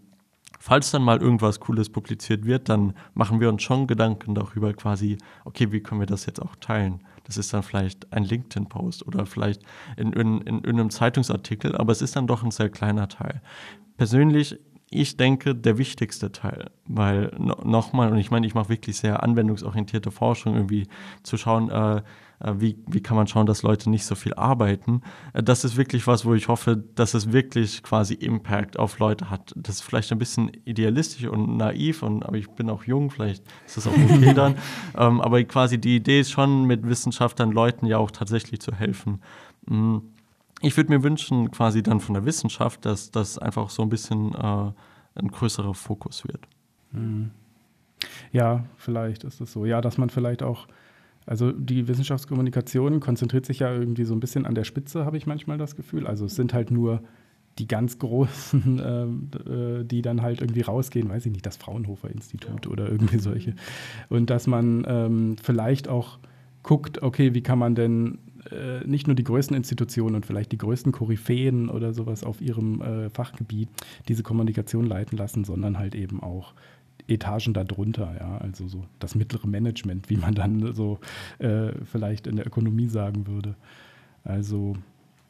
falls 0.59 0.91
dann 0.91 1.03
mal 1.03 1.21
irgendwas 1.21 1.59
Cooles 1.59 1.89
publiziert 1.89 2.45
wird, 2.45 2.69
dann 2.69 2.93
machen 3.13 3.39
wir 3.39 3.49
uns 3.49 3.63
schon 3.63 3.87
Gedanken 3.87 4.35
darüber 4.35 4.73
quasi, 4.73 5.17
okay, 5.45 5.71
wie 5.71 5.81
können 5.81 6.01
wir 6.01 6.07
das 6.07 6.25
jetzt 6.25 6.41
auch 6.41 6.55
teilen? 6.55 7.01
Das 7.27 7.37
ist 7.37 7.53
dann 7.53 7.61
vielleicht 7.61 8.11
ein 8.11 8.23
LinkedIn-Post 8.23 9.05
oder 9.05 9.25
vielleicht 9.25 9.61
in, 9.97 10.13
in, 10.13 10.41
in, 10.41 10.59
in 10.59 10.79
einem 10.79 10.89
Zeitungsartikel, 10.89 11.75
aber 11.75 11.91
es 11.91 12.01
ist 12.01 12.15
dann 12.15 12.25
doch 12.25 12.43
ein 12.43 12.51
sehr 12.51 12.69
kleiner 12.69 13.07
Teil. 13.07 13.41
Persönlich 13.97 14.57
ich 14.89 15.17
denke, 15.17 15.53
der 15.53 15.77
wichtigste 15.77 16.31
Teil, 16.31 16.69
weil 16.85 17.31
no, 17.37 17.55
nochmal, 17.63 18.11
und 18.11 18.19
ich 18.19 18.31
meine, 18.31 18.47
ich 18.47 18.53
mache 18.55 18.69
wirklich 18.69 18.97
sehr 18.97 19.21
anwendungsorientierte 19.21 20.11
Forschung, 20.11 20.55
irgendwie 20.55 20.87
zu 21.23 21.37
schauen, 21.37 21.69
äh, 21.69 22.01
wie, 22.39 22.77
wie 22.87 23.01
kann 23.01 23.17
man 23.17 23.27
schauen, 23.27 23.47
dass 23.47 23.63
Leute 23.63 23.89
nicht 23.89 24.05
so 24.05 24.15
viel 24.15 24.33
arbeiten. 24.35 25.01
Äh, 25.33 25.43
das 25.43 25.63
ist 25.63 25.77
wirklich 25.77 26.05
was, 26.05 26.25
wo 26.25 26.33
ich 26.33 26.47
hoffe, 26.47 26.77
dass 26.95 27.13
es 27.13 27.31
wirklich 27.31 27.81
quasi 27.83 28.13
Impact 28.13 28.77
auf 28.77 28.99
Leute 28.99 29.29
hat. 29.29 29.53
Das 29.55 29.75
ist 29.75 29.81
vielleicht 29.81 30.11
ein 30.11 30.19
bisschen 30.19 30.51
idealistisch 30.65 31.25
und 31.25 31.57
naiv, 31.57 32.03
und, 32.03 32.23
aber 32.23 32.37
ich 32.37 32.49
bin 32.49 32.69
auch 32.69 32.83
jung, 32.83 33.09
vielleicht 33.09 33.43
ist 33.65 33.77
das 33.77 33.87
auch 33.87 33.93
okay 33.93 34.33
dann. 34.33 34.55
ähm, 34.97 35.21
aber 35.21 35.43
quasi 35.45 35.79
die 35.79 35.95
Idee 35.95 36.19
ist 36.19 36.31
schon, 36.31 36.65
mit 36.65 36.87
Wissenschaftlern 36.87 37.51
Leuten 37.51 37.85
ja 37.87 37.97
auch 37.97 38.11
tatsächlich 38.11 38.61
zu 38.61 38.71
helfen. 38.73 39.21
Mm, 39.65 39.97
ich 40.61 40.75
würde 40.77 40.91
mir 40.91 41.03
wünschen, 41.03 41.51
quasi 41.51 41.83
dann 41.83 41.99
von 41.99 42.13
der 42.13 42.25
Wissenschaft, 42.25 42.85
dass 42.85 43.11
das 43.11 43.37
einfach 43.37 43.69
so 43.69 43.83
ein 43.83 43.89
bisschen 43.89 44.33
äh, 44.33 44.71
ein 45.15 45.27
größerer 45.29 45.73
Fokus 45.73 46.27
wird. 46.27 46.47
Mhm. 46.91 47.31
Ja, 48.31 48.65
vielleicht 48.77 49.23
ist 49.23 49.41
es 49.41 49.51
so. 49.51 49.65
Ja, 49.65 49.81
dass 49.81 49.97
man 49.97 50.09
vielleicht 50.09 50.43
auch 50.43 50.67
also 51.27 51.51
die 51.51 51.87
Wissenschaftskommunikation 51.89 53.01
konzentriert 53.01 53.45
sich 53.45 53.59
ja 53.59 53.71
irgendwie 53.71 54.05
so 54.05 54.15
ein 54.15 54.21
bisschen 54.21 54.45
an 54.45 54.55
der 54.55 54.63
Spitze, 54.63 55.05
habe 55.05 55.17
ich 55.17 55.27
manchmal 55.27 55.57
das 55.57 55.75
Gefühl. 55.75 56.07
Also 56.07 56.25
es 56.25 56.35
sind 56.35 56.53
halt 56.53 56.71
nur 56.71 57.03
die 57.59 57.67
ganz 57.67 57.99
Großen, 57.99 58.79
äh, 59.49 59.85
die 59.85 60.01
dann 60.01 60.21
halt 60.21 60.39
irgendwie 60.39 60.61
rausgehen, 60.61 61.09
weiß 61.09 61.25
ich 61.25 61.33
nicht, 61.33 61.45
das 61.45 61.57
Fraunhofer 61.57 62.09
Institut 62.09 62.65
ja. 62.65 62.71
oder 62.71 62.89
irgendwie 62.89 63.19
solche. 63.19 63.55
Und 64.09 64.29
dass 64.29 64.47
man 64.47 64.85
ähm, 64.87 65.35
vielleicht 65.41 65.89
auch 65.89 66.17
guckt, 66.63 67.01
okay, 67.03 67.33
wie 67.33 67.41
kann 67.41 67.59
man 67.59 67.75
denn 67.75 68.19
äh, 68.51 68.87
nicht 68.87 69.07
nur 69.07 69.15
die 69.15 69.23
größten 69.25 69.55
Institutionen 69.55 70.15
und 70.15 70.25
vielleicht 70.25 70.53
die 70.53 70.57
größten 70.57 70.93
Koryphäen 70.93 71.69
oder 71.69 71.93
sowas 71.93 72.23
auf 72.23 72.39
ihrem 72.39 72.81
äh, 72.81 73.09
Fachgebiet 73.09 73.67
diese 74.07 74.23
Kommunikation 74.23 74.85
leiten 74.85 75.17
lassen, 75.17 75.43
sondern 75.43 75.77
halt 75.77 75.93
eben 75.93 76.23
auch 76.23 76.53
Etagen 77.07 77.53
darunter, 77.53 78.15
ja, 78.19 78.37
also 78.37 78.67
so 78.67 78.83
das 78.99 79.15
mittlere 79.15 79.47
Management, 79.47 80.09
wie 80.09 80.17
man 80.17 80.35
dann 80.35 80.73
so 80.73 80.99
äh, 81.39 81.71
vielleicht 81.85 82.27
in 82.27 82.35
der 82.35 82.47
Ökonomie 82.47 82.87
sagen 82.87 83.27
würde. 83.27 83.55
Also 84.23 84.75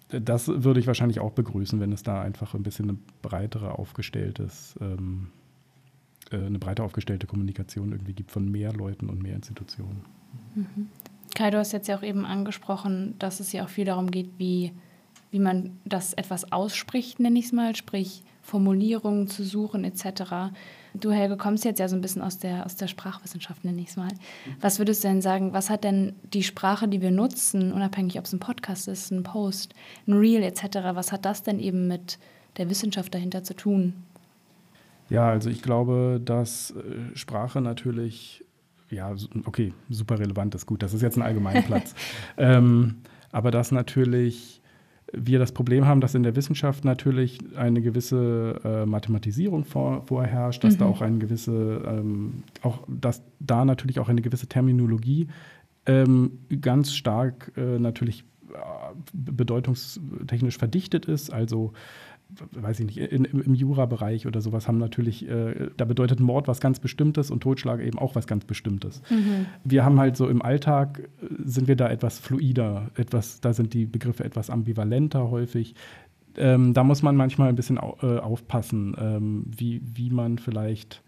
das 0.10 0.48
würde 0.48 0.80
ich 0.80 0.88
wahrscheinlich 0.88 1.20
auch 1.20 1.32
begrüßen, 1.32 1.80
wenn 1.80 1.92
es 1.92 2.04
da 2.04 2.22
einfach 2.22 2.54
ein 2.54 2.63
bisschen 2.63 2.90
eine 2.90 2.98
breitere 3.22 3.78
aufgestelltes, 3.78 4.76
ähm, 4.80 5.28
äh, 6.32 6.38
eine 6.38 6.60
breiter 6.60 6.84
aufgestellte 6.84 7.28
Kommunikation 7.28 7.92
irgendwie 7.92 8.13
gibt 8.13 8.32
von 8.32 8.50
mehr 8.50 8.74
Leuten 8.74 9.10
und 9.10 9.22
mehr 9.22 9.36
Institutionen. 9.36 10.02
Mhm. 10.56 10.88
Kai, 11.36 11.52
du 11.52 11.58
hast 11.58 11.74
jetzt 11.74 11.88
ja 11.88 11.98
auch 11.98 12.04
eben 12.04 12.26
angesprochen, 12.26 13.16
dass 13.20 13.40
es 13.40 13.52
ja 13.52 13.66
auch 13.66 13.70
viel 13.70 13.86
darum 13.86 14.10
geht, 14.10 14.32
wie, 14.38 14.72
wie 15.32 15.40
man 15.40 15.78
das 15.86 16.13
etwas 16.13 16.52
ausspricht, 16.52 17.20
nenne 17.20 17.40
ich 17.40 17.46
es 17.46 17.52
mal, 17.52 17.76
sprich 17.76 18.24
Formulierungen 18.42 19.28
zu 19.28 19.44
suchen 19.44 19.84
etc. 19.84 20.54
Du, 20.94 21.12
Helge, 21.12 21.36
kommst 21.36 21.66
jetzt 21.66 21.80
ja 21.80 21.90
so 21.90 21.96
ein 21.96 22.02
bisschen 22.02 22.22
aus 22.22 22.38
der, 22.38 22.66
aus 22.66 22.78
der 22.78 22.88
Sprachwissenschaft, 22.88 23.66
nenne 23.66 23.82
ich 23.82 23.90
es 23.90 23.98
mal. 23.98 24.08
Was 24.62 24.80
würdest 24.80 25.04
du 25.04 25.10
denn 25.10 25.22
sagen, 25.22 25.52
was 25.52 25.70
hat 25.70 25.84
denn 25.84 26.16
die 26.34 26.44
Sprache, 26.44 26.88
die 26.88 27.02
wir 27.02 27.12
nutzen, 27.12 27.74
unabhängig 27.74 28.18
ob 28.18 28.26
es 28.26 28.34
ein 28.34 28.40
Podcast 28.40 28.88
ist, 28.88 29.12
ein 29.12 29.24
Post, 29.24 29.74
ein 30.08 30.13
Reel 30.13 30.44
etc., 30.44 30.80
was 30.94 31.12
hat 31.12 31.26
das 31.26 31.44
denn 31.44 31.60
eben 31.60 31.88
mit 31.88 32.18
der 32.56 32.70
Wissenschaft 32.70 33.13
dahinter 33.13 33.44
zu 33.44 33.54
tun? 33.54 33.94
Ja, 35.10 35.30
also 35.30 35.50
ich 35.50 35.62
glaube, 35.62 36.22
dass 36.24 36.72
äh, 36.72 37.16
Sprache 37.16 37.62
natürlich, 37.62 38.44
ja, 38.90 39.13
okay, 39.46 39.74
super 39.90 40.20
relevant 40.20 40.56
ist 40.56 40.66
gut, 40.66 40.84
das 40.84 40.94
ist 40.94 41.02
jetzt 41.02 41.18
ein 41.18 41.22
Allgemeinplatz. 41.22 41.96
ähm, 42.38 42.96
aber 43.32 43.52
dass 43.52 43.72
natürlich 43.72 44.62
wir 45.13 45.39
das 45.39 45.52
Problem 45.52 45.86
haben, 45.86 46.02
dass 46.02 46.15
in 46.15 46.24
der 46.24 46.36
Wissenschaft 46.36 46.84
natürlich 46.84 47.39
eine 47.56 47.82
gewisse 47.82 48.60
äh, 48.63 48.86
Mathematisierung 48.86 49.63
vor, 49.63 50.04
vorherrscht, 50.06 50.63
dass 50.63 50.76
mhm. 50.76 50.80
da 50.80 50.86
auch 50.86 51.02
eine 51.02 51.17
gewisse, 51.17 51.82
ähm, 51.88 52.43
auch 52.62 52.80
dass 52.88 53.24
da 53.39 53.63
natürlich 53.65 54.00
auch 54.00 54.10
eine 54.10 54.22
gewisse 54.22 54.48
Terminologie 54.48 55.28
ähm, 55.86 56.39
ganz 56.62 56.93
stark 56.93 57.54
äh, 57.56 57.80
natürlich 57.80 58.26
äh, 58.54 58.58
bedeutungstechnisch 59.13 60.58
verdichtet 60.58 61.06
ist. 61.06 61.32
Also 61.32 61.74
weiß 62.30 62.82
ich 62.82 62.86
nicht, 62.86 62.98
in, 62.98 63.26
im 63.26 63.54
Jura-Bereich 63.54 64.28
oder 64.28 64.42
sowas 64.42 64.68
haben 64.68 64.78
natürlich, 64.78 65.28
äh, 65.30 65.70
da 65.78 65.86
bedeutet 65.86 66.20
Mord 66.20 66.48
was 66.48 66.60
ganz 66.60 66.80
Bestimmtes 66.80 67.32
und 67.32 67.42
Totschlag 67.42 67.80
eben 67.80 67.98
auch 67.98 68.16
was 68.16 68.28
ganz 68.28 68.46
Bestimmtes. 68.46 69.02
Mhm. 69.10 69.46
Wir 69.63 69.86
haben 69.86 70.00
halt 70.00 70.18
so 70.18 70.28
im 70.28 70.42
Alltag, 70.42 71.10
äh, 71.22 71.28
sind 71.46 71.68
wir 71.68 71.76
da 71.76 71.90
etwas 71.90 72.20
fluider, 72.20 72.92
etwas, 72.96 73.40
da 73.40 73.54
sind 73.54 73.74
die 73.74 73.86
Begriffe 73.86 74.24
etwas 74.24 74.50
ambivalenter 74.50 75.32
häufig. 75.32 75.76
Ähm, 76.36 76.74
da 76.74 76.84
muss 76.84 77.02
man 77.02 77.16
manchmal 77.16 77.50
ein 77.50 77.56
bisschen 77.56 77.78
au 77.78 77.98
äh, 78.02 78.20
aufpassen, 78.20 78.96
ähm, 79.00 79.46
wie, 79.48 79.82
wie 79.84 80.10
man 80.10 80.38
vielleicht 80.38 81.02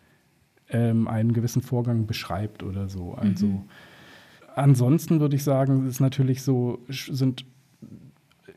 ähm, 0.69 1.08
einen 1.08 1.34
gewissen 1.34 1.62
Vorgang 1.62 2.08
beschreibt 2.08 2.63
oder 2.63 2.89
so. 2.89 3.13
Also 3.13 3.45
mhm. 3.45 3.63
ansonsten 4.55 5.19
würde 5.19 5.36
ich 5.36 5.43
sagen, 5.43 5.86
ist 5.86 5.99
natürlich 5.99 6.41
so, 6.41 6.79
sind 6.88 7.45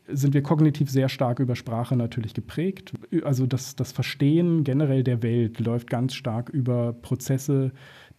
sind 0.07 0.33
wir 0.33 0.43
kognitiv 0.43 0.89
sehr 0.89 1.07
stark 1.09 1.39
über 1.39 1.55
Sprache 1.55 1.95
natürlich 1.95 2.33
geprägt. 2.33 2.93
Also 3.23 3.45
das, 3.45 3.75
das 3.75 3.91
Verstehen 3.91 4.63
generell 4.63 5.03
der 5.03 5.23
Welt 5.23 5.59
läuft 5.59 5.89
ganz 5.89 6.13
stark 6.13 6.49
über 6.49 6.93
Prozesse, 6.93 7.71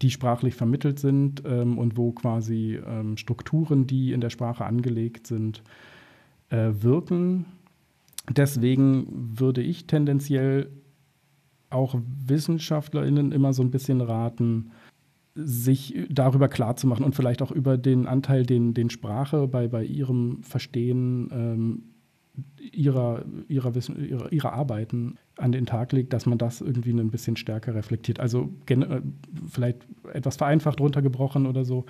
die 0.02 0.10
sprachlich 0.10 0.54
vermittelt 0.54 0.98
sind 0.98 1.42
ähm, 1.46 1.78
und 1.78 1.96
wo 1.96 2.12
quasi 2.12 2.80
ähm, 2.86 3.16
Strukturen, 3.16 3.86
die 3.86 4.12
in 4.12 4.20
der 4.20 4.30
Sprache 4.30 4.64
angelegt 4.64 5.26
sind, 5.26 5.62
äh, 6.48 6.70
wirken. 6.72 7.46
Deswegen 8.30 9.06
würde 9.38 9.60
ich 9.62 9.86
tendenziell 9.86 10.70
auch 11.70 11.96
WissenschaftlerInnen 12.26 13.32
immer 13.32 13.52
so 13.52 13.62
ein 13.62 13.70
bisschen 13.70 14.00
raten, 14.00 14.70
sich 15.34 16.06
darüber 16.10 16.48
klarzumachen 16.48 17.04
und 17.04 17.14
vielleicht 17.14 17.42
auch 17.42 17.50
über 17.50 17.76
den 17.76 18.06
Anteil, 18.06 18.44
den, 18.44 18.72
den 18.74 18.90
Sprache 18.90 19.48
bei, 19.48 19.68
bei 19.68 19.84
ihrem 19.84 20.42
Verstehen 20.42 21.28
ähm, 21.32 21.82
ihrer, 22.72 23.24
ihrer, 23.48 23.74
Wissen, 23.74 24.08
ihrer, 24.08 24.32
ihrer 24.32 24.52
Arbeiten 24.52 25.16
an 25.36 25.52
den 25.52 25.66
Tag 25.66 25.92
legt, 25.92 26.12
dass 26.12 26.26
man 26.26 26.38
das 26.38 26.60
irgendwie 26.60 26.90
ein 26.90 27.10
bisschen 27.10 27.36
stärker 27.36 27.74
reflektiert. 27.74 28.20
Also 28.20 28.50
äh, 28.66 29.00
vielleicht 29.48 29.86
etwas 30.12 30.36
vereinfacht 30.36 30.80
runtergebrochen 30.80 31.46
oder 31.46 31.64
so. 31.64 31.84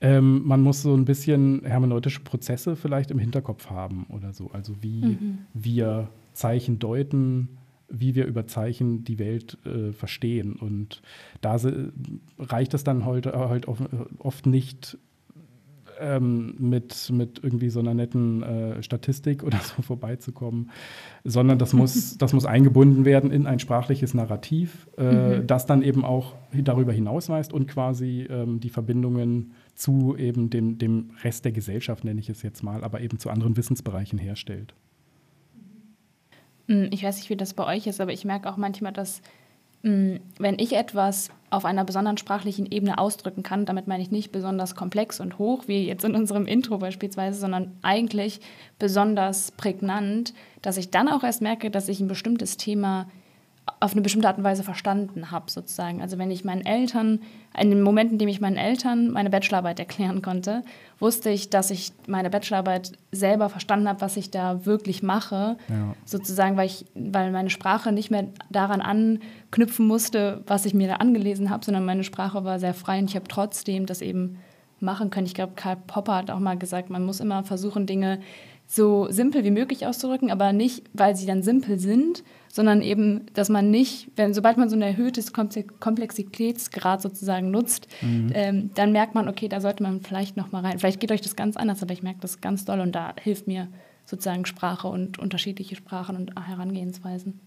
Ähm, 0.00 0.42
man 0.44 0.60
muss 0.60 0.82
so 0.82 0.94
ein 0.94 1.04
bisschen 1.04 1.64
hermeneutische 1.64 2.20
Prozesse 2.20 2.76
vielleicht 2.76 3.10
im 3.10 3.18
Hinterkopf 3.18 3.70
haben 3.70 4.06
oder 4.08 4.32
so. 4.32 4.50
Also 4.52 4.74
wie 4.80 5.04
mhm. 5.04 5.38
wir 5.52 6.08
Zeichen 6.32 6.78
deuten, 6.78 7.48
wie 7.88 8.14
wir 8.14 8.26
über 8.26 8.46
Zeichen 8.46 9.04
die 9.04 9.18
Welt 9.18 9.58
äh, 9.64 9.92
verstehen. 9.92 10.56
Und 10.56 11.02
da 11.40 11.58
reicht 12.38 12.74
es 12.74 12.84
dann 12.84 13.04
heute 13.04 13.32
halt 13.32 13.66
oft 14.18 14.46
nicht 14.46 14.98
ähm, 16.00 16.54
mit, 16.58 17.10
mit 17.10 17.40
irgendwie 17.42 17.68
so 17.68 17.80
einer 17.80 17.94
netten 17.94 18.42
äh, 18.42 18.82
Statistik 18.82 19.42
oder 19.42 19.58
so 19.58 19.82
vorbeizukommen, 19.82 20.70
sondern 21.24 21.58
das 21.58 21.72
muss, 21.72 22.16
das 22.18 22.32
muss 22.32 22.46
eingebunden 22.46 23.04
werden 23.04 23.30
in 23.30 23.46
ein 23.46 23.58
sprachliches 23.58 24.14
Narrativ, 24.14 24.88
äh, 24.98 25.38
mhm. 25.38 25.46
das 25.46 25.66
dann 25.66 25.82
eben 25.82 26.04
auch 26.04 26.34
darüber 26.52 26.92
hinausweist 26.92 27.52
und 27.52 27.66
quasi 27.68 28.26
ähm, 28.28 28.60
die 28.60 28.70
Verbindungen 28.70 29.52
zu 29.74 30.16
eben 30.16 30.50
dem, 30.50 30.78
dem 30.78 31.10
Rest 31.22 31.44
der 31.44 31.52
Gesellschaft, 31.52 32.04
nenne 32.04 32.20
ich 32.20 32.28
es 32.28 32.42
jetzt 32.42 32.62
mal, 32.62 32.84
aber 32.84 33.00
eben 33.00 33.18
zu 33.18 33.30
anderen 33.30 33.56
Wissensbereichen 33.56 34.18
herstellt. 34.18 34.74
Hm, 36.68 36.88
ich 36.90 37.04
weiß 37.04 37.16
nicht, 37.16 37.30
wie 37.30 37.36
das 37.36 37.54
bei 37.54 37.66
euch 37.66 37.86
ist, 37.86 38.00
aber 38.00 38.12
ich 38.12 38.24
merke 38.24 38.50
auch 38.50 38.56
manchmal, 38.56 38.92
dass 38.92 39.22
hm, 39.84 40.20
wenn 40.38 40.58
ich 40.58 40.72
etwas 40.72 41.28
auf 41.50 41.66
einer 41.66 41.84
besonderen 41.84 42.16
sprachlichen 42.16 42.64
Ebene 42.66 42.96
ausdrücken 42.96 43.42
kann, 43.42 43.66
damit 43.66 43.86
meine 43.86 44.02
ich 44.02 44.10
nicht 44.10 44.32
besonders 44.32 44.74
komplex 44.74 45.20
und 45.20 45.38
hoch, 45.38 45.64
wie 45.66 45.86
jetzt 45.86 46.04
in 46.04 46.14
unserem 46.14 46.46
Intro 46.46 46.78
beispielsweise, 46.78 47.38
sondern 47.38 47.76
eigentlich 47.82 48.40
besonders 48.78 49.52
prägnant, 49.52 50.32
dass 50.62 50.78
ich 50.78 50.90
dann 50.90 51.08
auch 51.08 51.22
erst 51.22 51.42
merke, 51.42 51.70
dass 51.70 51.88
ich 51.88 52.00
ein 52.00 52.08
bestimmtes 52.08 52.56
Thema 52.56 53.08
auf 53.84 53.92
eine 53.92 54.00
bestimmte 54.00 54.28
Art 54.28 54.38
und 54.38 54.44
Weise 54.44 54.62
verstanden 54.62 55.30
habe, 55.30 55.50
sozusagen. 55.50 56.00
Also 56.00 56.16
wenn 56.16 56.30
ich 56.30 56.42
meinen 56.42 56.64
Eltern, 56.64 57.20
in 57.58 57.68
dem 57.68 57.82
Moment, 57.82 58.12
in 58.12 58.18
dem 58.18 58.28
ich 58.28 58.40
meinen 58.40 58.56
Eltern 58.56 59.10
meine 59.10 59.28
Bachelorarbeit 59.28 59.78
erklären 59.78 60.22
konnte, 60.22 60.62
wusste 60.98 61.28
ich, 61.28 61.50
dass 61.50 61.70
ich 61.70 61.92
meine 62.06 62.30
Bachelorarbeit 62.30 62.92
selber 63.12 63.50
verstanden 63.50 63.86
habe, 63.86 64.00
was 64.00 64.16
ich 64.16 64.30
da 64.30 64.64
wirklich 64.64 65.02
mache, 65.02 65.58
ja. 65.68 65.94
sozusagen, 66.06 66.56
weil, 66.56 66.64
ich, 66.64 66.86
weil 66.94 67.30
meine 67.30 67.50
Sprache 67.50 67.92
nicht 67.92 68.10
mehr 68.10 68.24
daran 68.48 68.80
anknüpfen 68.80 69.86
musste, 69.86 70.42
was 70.46 70.64
ich 70.64 70.72
mir 70.72 70.88
da 70.88 70.94
angelesen 70.94 71.50
habe, 71.50 71.62
sondern 71.62 71.84
meine 71.84 72.04
Sprache 72.04 72.42
war 72.42 72.58
sehr 72.58 72.72
frei 72.72 73.00
und 73.00 73.10
ich 73.10 73.16
habe 73.16 73.28
trotzdem 73.28 73.84
das 73.84 74.00
eben 74.00 74.38
machen 74.80 75.10
können. 75.10 75.26
Ich 75.26 75.34
glaube, 75.34 75.52
Karl 75.56 75.76
Popper 75.76 76.16
hat 76.16 76.30
auch 76.30 76.40
mal 76.40 76.56
gesagt, 76.56 76.88
man 76.88 77.04
muss 77.04 77.20
immer 77.20 77.44
versuchen, 77.44 77.84
Dinge 77.84 78.20
so 78.66 79.08
simpel 79.10 79.44
wie 79.44 79.50
möglich 79.50 79.86
auszudrücken, 79.86 80.30
aber 80.30 80.54
nicht, 80.54 80.84
weil 80.94 81.14
sie 81.16 81.26
dann 81.26 81.42
simpel 81.42 81.78
sind, 81.78 82.24
sondern 82.54 82.82
eben, 82.82 83.26
dass 83.34 83.48
man 83.48 83.72
nicht, 83.72 84.12
wenn 84.14 84.32
sobald 84.32 84.58
man 84.58 84.68
so 84.68 84.76
ein 84.76 84.82
erhöhtes 84.82 85.32
Komplexitätsgrad 85.32 87.02
sozusagen 87.02 87.50
nutzt, 87.50 87.88
mhm. 88.00 88.30
ähm, 88.32 88.70
dann 88.76 88.92
merkt 88.92 89.16
man, 89.16 89.28
okay, 89.28 89.48
da 89.48 89.60
sollte 89.60 89.82
man 89.82 90.02
vielleicht 90.02 90.36
noch 90.36 90.52
mal 90.52 90.60
rein. 90.60 90.78
Vielleicht 90.78 91.00
geht 91.00 91.10
euch 91.10 91.20
das 91.20 91.34
ganz 91.34 91.56
anders, 91.56 91.82
aber 91.82 91.92
ich 91.92 92.04
merke 92.04 92.20
das 92.20 92.40
ganz 92.40 92.64
doll 92.64 92.78
und 92.78 92.92
da 92.92 93.12
hilft 93.20 93.48
mir 93.48 93.66
sozusagen 94.04 94.46
Sprache 94.46 94.86
und 94.86 95.18
unterschiedliche 95.18 95.74
Sprachen 95.74 96.14
und 96.14 96.32
Herangehensweisen. 96.40 97.40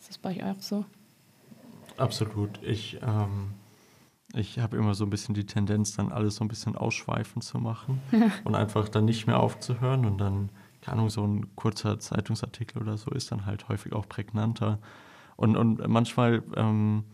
Ist 0.00 0.08
das 0.08 0.16
bei 0.16 0.30
euch 0.30 0.42
auch 0.42 0.60
so? 0.60 0.86
Absolut. 1.98 2.58
Ich 2.62 2.98
ähm 3.02 3.50
ich 4.34 4.58
habe 4.58 4.76
immer 4.76 4.94
so 4.94 5.04
ein 5.04 5.10
bisschen 5.10 5.34
die 5.34 5.46
Tendenz, 5.46 5.96
dann 5.96 6.12
alles 6.12 6.36
so 6.36 6.44
ein 6.44 6.48
bisschen 6.48 6.76
ausschweifend 6.76 7.44
zu 7.44 7.58
machen 7.58 8.00
und 8.44 8.54
einfach 8.54 8.88
dann 8.88 9.06
nicht 9.06 9.26
mehr 9.26 9.40
aufzuhören 9.40 10.04
und 10.04 10.18
dann, 10.18 10.50
keine 10.88 11.00
Ahnung, 11.00 11.10
so 11.10 11.26
ein 11.26 11.54
kurzer 11.54 11.98
Zeitungsartikel 11.98 12.80
oder 12.80 12.96
so 12.96 13.10
ist 13.10 13.30
dann 13.30 13.44
halt 13.44 13.68
häufig 13.68 13.92
auch 13.92 14.08
prägnanter. 14.08 14.78
Und, 15.36 15.56
und 15.56 15.86
manchmal 15.86 16.42
ähm, 16.56 17.04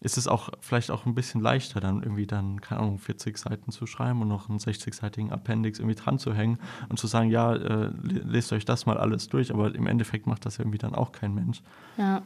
ist 0.00 0.16
es 0.16 0.26
auch 0.26 0.48
vielleicht 0.60 0.90
auch 0.90 1.04
ein 1.04 1.14
bisschen 1.14 1.42
leichter, 1.42 1.80
dann 1.80 2.02
irgendwie 2.02 2.26
dann, 2.26 2.60
keine 2.62 2.80
Ahnung, 2.80 2.98
40 2.98 3.36
Seiten 3.36 3.72
zu 3.72 3.86
schreiben 3.86 4.22
und 4.22 4.28
noch 4.28 4.48
einen 4.48 4.58
60-seitigen 4.58 5.30
Appendix 5.32 5.80
irgendwie 5.80 5.96
dran 5.96 6.18
zu 6.18 6.32
hängen 6.32 6.58
und 6.88 6.98
zu 6.98 7.06
sagen, 7.06 7.30
ja, 7.30 7.54
äh, 7.54 7.90
lest 8.02 8.52
euch 8.52 8.64
das 8.64 8.86
mal 8.86 8.96
alles 8.96 9.28
durch, 9.28 9.52
aber 9.52 9.74
im 9.74 9.86
Endeffekt 9.86 10.26
macht 10.26 10.46
das 10.46 10.58
irgendwie 10.58 10.78
dann 10.78 10.94
auch 10.94 11.12
kein 11.12 11.34
Mensch. 11.34 11.62
Ja. 11.98 12.22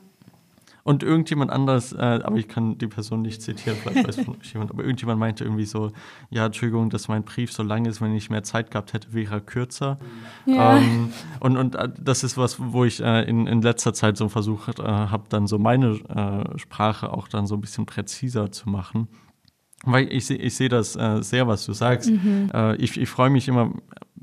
Und 0.85 1.05
irgendjemand 1.05 1.53
anders, 1.53 1.93
äh, 1.93 1.99
aber 1.99 2.37
ich 2.37 2.49
kann 2.49 2.77
die 2.77 2.89
Person 2.89 3.23
nicht 3.23 3.41
zitieren, 3.41 3.79
vielleicht 3.81 4.09
weiß 4.09 4.17
von 4.25 4.37
euch 4.41 4.53
jemand, 4.53 4.73
aber 4.73 4.83
irgendjemand 4.83 5.21
meinte 5.21 5.45
irgendwie 5.45 5.65
so, 5.65 5.93
ja, 6.31 6.47
Entschuldigung, 6.47 6.91
dass 6.91 7.07
mein 7.07 7.23
Brief 7.23 7.53
so 7.53 7.63
lang 7.63 7.85
ist, 7.85 8.01
wenn 8.01 8.15
ich 8.15 8.31
mehr 8.31 8.43
Zeit 8.43 8.73
gehabt 8.73 8.93
hätte, 8.93 9.13
wäre 9.13 9.37
er 9.37 9.41
kürzer. 9.41 9.99
Ja. 10.45 10.79
Ähm, 10.79 11.13
und, 11.39 11.57
und 11.57 11.77
äh, 11.77 11.89
das 12.01 12.25
ist 12.25 12.37
was, 12.37 12.57
wo 12.59 12.85
ich 12.85 13.01
äh, 13.01 13.23
in, 13.23 13.47
in 13.47 13.63
letzter 13.63 13.95
Zeit 13.95 14.17
so 14.17 14.29
versucht 14.29 14.81
äh, 14.81 14.83
habe, 14.83 15.25
dann 15.29 15.47
so 15.47 15.59
meine 15.59 16.01
äh, 16.09 16.59
Sprache 16.59 17.13
auch 17.13 17.29
dann 17.29 17.47
so 17.47 17.55
ein 17.55 17.61
bisschen 17.61 17.87
präziser 17.87 18.51
zu 18.51 18.69
machen. 18.69 19.07
Weil 19.85 20.13
ich, 20.13 20.31
ich 20.31 20.55
sehe 20.55 20.69
das 20.69 20.97
äh, 20.97 21.23
sehr, 21.23 21.49
was 21.49 21.67
du 21.67 21.73
sagst. 21.73 22.11
Mhm. 22.11 22.51
Äh, 22.55 22.77
ich 22.77 23.01
ich 23.01 23.09
freue 23.09 23.31
mich 23.31 23.49
immer, 23.49 23.73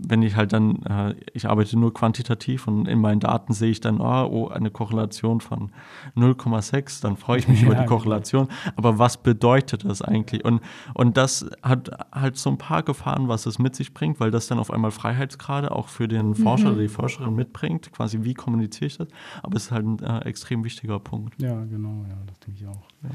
wenn 0.02 0.22
ich 0.22 0.36
halt 0.36 0.54
dann, 0.54 0.82
äh, 0.84 1.16
ich 1.34 1.50
arbeite 1.50 1.78
nur 1.78 1.94
quantitativ 1.94 2.68
und 2.68 2.88
in 2.88 3.00
meinen 3.00 3.20
Daten 3.20 3.54
sehe 3.54 3.70
ich 3.70 3.82
dann, 3.82 4.00
oh, 4.00 4.28
oh 4.32 4.48
eine 4.48 4.72
Korrelation 4.72 5.42
von 5.42 5.72
0,6, 6.16 7.02
dann 7.02 7.18
freue 7.18 7.40
ich 7.40 7.48
mich 7.48 7.60
ja, 7.62 7.66
über 7.66 7.76
die 7.76 7.82
genau. 7.82 7.98
Korrelation. 7.98 8.48
Aber 8.78 8.98
was 8.98 9.18
bedeutet 9.18 9.84
das 9.84 10.02
eigentlich? 10.02 10.46
Und, 10.46 10.62
und 10.94 11.18
das 11.18 11.50
hat 11.62 11.92
halt 12.14 12.38
so 12.38 12.50
ein 12.50 12.58
paar 12.58 12.84
Gefahren, 12.84 13.28
was 13.28 13.46
es 13.46 13.60
mit 13.60 13.76
sich 13.76 13.94
bringt, 13.94 14.20
weil 14.20 14.32
das 14.32 14.48
dann 14.48 14.60
auf 14.60 14.72
einmal 14.72 14.92
Freiheitsgrade 14.92 15.72
auch 15.72 15.90
für 15.90 16.08
den 16.08 16.36
Forscher 16.36 16.68
mhm. 16.68 16.74
oder 16.74 16.82
die 16.84 16.88
Forscherin 16.88 17.36
mitbringt, 17.36 17.92
quasi 17.92 18.20
wie 18.24 18.34
kommuniziere 18.34 18.86
ich 18.86 18.98
das. 18.98 19.10
Aber 19.44 19.58
es 19.58 19.66
ist 19.66 19.72
halt 19.72 19.86
ein 19.86 20.00
äh, 20.00 20.20
extrem 20.20 20.64
wichtiger 20.64 21.00
Punkt. 21.00 21.42
Ja, 21.42 21.66
genau, 21.66 22.06
ja, 22.08 22.18
das 22.26 22.40
denke 22.40 22.62
ich 22.62 22.68
auch. 22.68 22.88
Ja. 23.04 23.10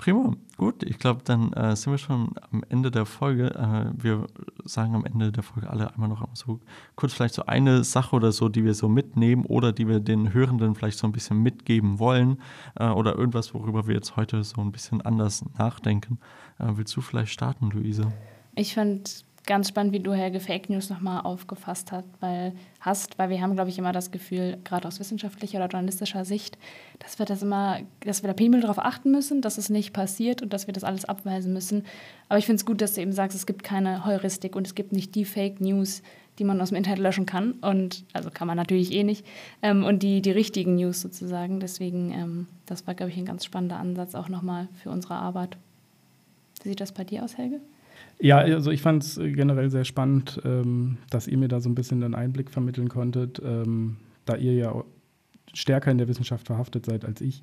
Prima, 0.00 0.34
gut. 0.56 0.82
Ich 0.82 0.98
glaube, 0.98 1.20
dann 1.24 1.52
äh, 1.52 1.76
sind 1.76 1.92
wir 1.92 1.98
schon 1.98 2.32
am 2.50 2.64
Ende 2.70 2.90
der 2.90 3.04
Folge. 3.04 3.50
Äh, 3.50 4.02
wir 4.02 4.28
sagen 4.64 4.94
am 4.94 5.04
Ende 5.04 5.30
der 5.30 5.42
Folge 5.42 5.68
alle 5.68 5.92
einmal 5.92 6.08
noch 6.08 6.26
so 6.32 6.58
kurz 6.96 7.12
vielleicht 7.12 7.34
so 7.34 7.44
eine 7.44 7.84
Sache 7.84 8.16
oder 8.16 8.32
so, 8.32 8.48
die 8.48 8.64
wir 8.64 8.72
so 8.72 8.88
mitnehmen 8.88 9.44
oder 9.44 9.72
die 9.72 9.86
wir 9.86 10.00
den 10.00 10.32
Hörenden 10.32 10.74
vielleicht 10.74 10.96
so 10.96 11.06
ein 11.06 11.12
bisschen 11.12 11.42
mitgeben 11.42 11.98
wollen 11.98 12.40
äh, 12.76 12.88
oder 12.88 13.14
irgendwas, 13.14 13.52
worüber 13.52 13.86
wir 13.86 13.94
jetzt 13.94 14.16
heute 14.16 14.42
so 14.42 14.62
ein 14.62 14.72
bisschen 14.72 15.02
anders 15.02 15.44
nachdenken. 15.58 16.18
Äh, 16.58 16.68
willst 16.76 16.96
du 16.96 17.02
vielleicht 17.02 17.32
starten, 17.32 17.68
Luise? 17.68 18.10
Ich 18.54 18.72
fand 18.76 19.26
ganz 19.46 19.68
spannend, 19.68 19.92
wie 19.92 20.00
du 20.00 20.12
Helge 20.12 20.38
Fake 20.38 20.68
News 20.70 20.90
nochmal 20.90 21.22
aufgefasst 21.22 21.92
hast, 21.92 22.06
weil, 22.20 22.52
hast, 22.80 23.18
weil 23.18 23.30
wir 23.30 23.40
haben, 23.40 23.54
glaube 23.54 23.70
ich, 23.70 23.78
immer 23.78 23.92
das 23.92 24.10
Gefühl, 24.10 24.58
gerade 24.64 24.86
aus 24.86 25.00
wissenschaftlicher 25.00 25.58
oder 25.58 25.68
journalistischer 25.68 26.24
Sicht, 26.24 26.58
dass 26.98 27.18
wir 27.18 27.26
das 27.26 27.42
immer, 27.42 27.80
dass 28.00 28.22
wir 28.22 28.28
da 28.28 28.34
penibel 28.34 28.60
darauf 28.60 28.78
achten 28.78 29.10
müssen, 29.10 29.40
dass 29.42 29.58
es 29.58 29.70
nicht 29.70 29.92
passiert 29.92 30.42
und 30.42 30.52
dass 30.52 30.66
wir 30.66 30.74
das 30.74 30.84
alles 30.84 31.04
abweisen 31.04 31.52
müssen. 31.52 31.84
Aber 32.28 32.38
ich 32.38 32.46
finde 32.46 32.60
es 32.60 32.66
gut, 32.66 32.80
dass 32.80 32.94
du 32.94 33.00
eben 33.00 33.12
sagst, 33.12 33.36
es 33.36 33.46
gibt 33.46 33.62
keine 33.62 34.04
Heuristik 34.04 34.56
und 34.56 34.66
es 34.66 34.74
gibt 34.74 34.92
nicht 34.92 35.14
die 35.14 35.24
Fake 35.24 35.60
News, 35.60 36.02
die 36.38 36.44
man 36.44 36.60
aus 36.60 36.68
dem 36.68 36.76
Internet 36.76 37.00
löschen 37.00 37.26
kann. 37.26 37.52
Und 37.52 38.04
also 38.12 38.30
kann 38.30 38.46
man 38.46 38.56
natürlich 38.56 38.92
eh 38.92 39.04
nicht. 39.04 39.26
Ähm, 39.62 39.84
und 39.84 40.02
die, 40.02 40.22
die 40.22 40.30
richtigen 40.30 40.76
News 40.76 41.00
sozusagen. 41.00 41.60
Deswegen, 41.60 42.12
ähm, 42.12 42.46
das 42.66 42.86
war, 42.86 42.94
glaube 42.94 43.10
ich, 43.10 43.18
ein 43.18 43.26
ganz 43.26 43.44
spannender 43.44 43.78
Ansatz 43.78 44.14
auch 44.14 44.28
nochmal 44.28 44.68
für 44.82 44.90
unsere 44.90 45.14
Arbeit. 45.14 45.56
Wie 46.62 46.68
sieht 46.68 46.80
das 46.80 46.92
bei 46.92 47.04
dir 47.04 47.24
aus, 47.24 47.36
Helge? 47.36 47.60
Ja, 48.20 48.38
also 48.38 48.70
ich 48.70 48.82
fand 48.82 49.02
es 49.02 49.16
generell 49.16 49.70
sehr 49.70 49.84
spannend, 49.84 50.40
ähm, 50.44 50.98
dass 51.08 51.26
ihr 51.26 51.38
mir 51.38 51.48
da 51.48 51.60
so 51.60 51.70
ein 51.70 51.74
bisschen 51.74 52.02
einen 52.02 52.14
Einblick 52.14 52.50
vermitteln 52.50 52.88
konntet, 52.88 53.40
ähm, 53.42 53.96
da 54.26 54.36
ihr 54.36 54.54
ja 54.54 54.84
stärker 55.54 55.90
in 55.90 55.98
der 55.98 56.06
Wissenschaft 56.06 56.46
verhaftet 56.46 56.84
seid 56.84 57.04
als 57.06 57.22
ich, 57.22 57.42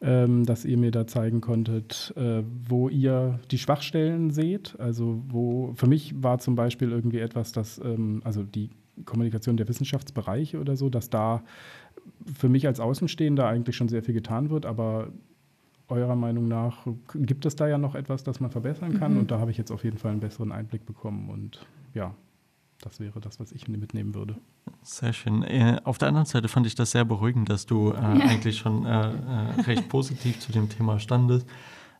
ähm, 0.00 0.44
dass 0.44 0.64
ihr 0.64 0.76
mir 0.78 0.90
da 0.90 1.06
zeigen 1.06 1.40
konntet, 1.40 2.12
äh, 2.16 2.42
wo 2.68 2.88
ihr 2.88 3.38
die 3.52 3.58
Schwachstellen 3.58 4.30
seht. 4.30 4.78
Also 4.80 5.22
wo 5.28 5.72
für 5.76 5.86
mich 5.86 6.12
war 6.20 6.38
zum 6.38 6.56
Beispiel 6.56 6.90
irgendwie 6.90 7.20
etwas, 7.20 7.52
dass 7.52 7.78
ähm, 7.78 8.20
also 8.24 8.42
die 8.42 8.70
Kommunikation 9.04 9.56
der 9.56 9.68
Wissenschaftsbereiche 9.68 10.58
oder 10.58 10.76
so, 10.76 10.90
dass 10.90 11.08
da 11.08 11.44
für 12.34 12.48
mich 12.48 12.66
als 12.66 12.80
Außenstehender 12.80 13.46
eigentlich 13.46 13.76
schon 13.76 13.88
sehr 13.88 14.02
viel 14.02 14.14
getan 14.14 14.50
wird, 14.50 14.66
aber 14.66 15.12
eurer 15.90 16.16
Meinung 16.16 16.48
nach 16.48 16.86
gibt 17.14 17.46
es 17.46 17.56
da 17.56 17.68
ja 17.68 17.78
noch 17.78 17.94
etwas, 17.94 18.24
das 18.24 18.40
man 18.40 18.50
verbessern 18.50 18.98
kann? 18.98 19.14
Mhm. 19.14 19.20
Und 19.20 19.30
da 19.30 19.38
habe 19.38 19.50
ich 19.50 19.58
jetzt 19.58 19.70
auf 19.70 19.84
jeden 19.84 19.98
Fall 19.98 20.12
einen 20.12 20.20
besseren 20.20 20.52
Einblick 20.52 20.86
bekommen. 20.86 21.30
Und 21.30 21.66
ja, 21.94 22.14
das 22.80 23.00
wäre 23.00 23.20
das, 23.20 23.38
was 23.40 23.52
ich 23.52 23.68
mitnehmen 23.68 24.14
würde. 24.14 24.36
Sehr 24.82 25.12
schön. 25.12 25.42
Äh, 25.42 25.80
auf 25.84 25.98
der 25.98 26.08
anderen 26.08 26.26
Seite 26.26 26.48
fand 26.48 26.66
ich 26.66 26.74
das 26.74 26.92
sehr 26.92 27.04
beruhigend, 27.04 27.48
dass 27.50 27.66
du 27.66 27.90
äh, 27.90 27.96
eigentlich 27.96 28.58
schon 28.58 28.86
äh, 28.86 29.10
äh, 29.10 29.60
recht 29.66 29.88
positiv 29.88 30.40
zu 30.40 30.52
dem 30.52 30.68
Thema 30.68 30.98
standest. 30.98 31.46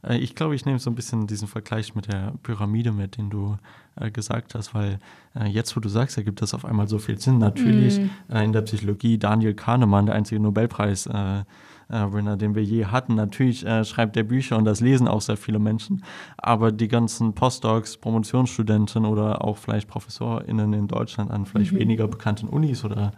Äh, 0.02 0.18
ich 0.18 0.34
glaube, 0.34 0.54
ich 0.54 0.64
nehme 0.64 0.78
so 0.78 0.90
ein 0.90 0.94
bisschen 0.94 1.26
diesen 1.26 1.48
Vergleich 1.48 1.94
mit 1.94 2.10
der 2.10 2.32
Pyramide 2.42 2.92
mit, 2.92 3.18
den 3.18 3.28
du 3.28 3.58
äh, 3.96 4.10
gesagt 4.10 4.54
hast, 4.54 4.74
weil 4.74 4.98
jetzt, 5.46 5.76
wo 5.76 5.80
du 5.80 5.88
sagst, 5.88 6.16
ergibt 6.16 6.42
das 6.42 6.54
auf 6.54 6.64
einmal 6.64 6.88
so 6.88 6.98
viel 6.98 7.16
Sinn. 7.20 7.38
Natürlich 7.38 8.00
mm. 8.00 8.36
in 8.36 8.52
der 8.52 8.62
Psychologie 8.62 9.16
Daniel 9.16 9.54
Kahnemann, 9.54 10.06
der 10.06 10.16
einzige 10.16 10.40
Nobelpreis 10.40 11.06
äh, 11.06 11.44
Winner, 11.90 12.36
den 12.36 12.54
wir 12.54 12.62
je 12.62 12.86
hatten. 12.86 13.14
Natürlich 13.14 13.66
äh, 13.66 13.84
schreibt 13.84 14.16
er 14.16 14.24
Bücher 14.24 14.56
und 14.56 14.64
das 14.64 14.80
lesen 14.80 15.08
auch 15.08 15.20
sehr 15.20 15.36
viele 15.36 15.58
Menschen. 15.58 16.04
Aber 16.36 16.72
die 16.72 16.88
ganzen 16.88 17.34
Postdocs, 17.34 17.98
Promotionsstudenten 17.98 19.04
oder 19.04 19.44
auch 19.44 19.58
vielleicht 19.58 19.88
ProfessorInnen 19.88 20.72
in 20.72 20.88
Deutschland 20.88 21.30
an 21.30 21.46
vielleicht 21.46 21.72
mhm. 21.72 21.78
weniger 21.78 22.08
bekannten 22.08 22.48
Unis 22.48 22.84
oder 22.84 23.12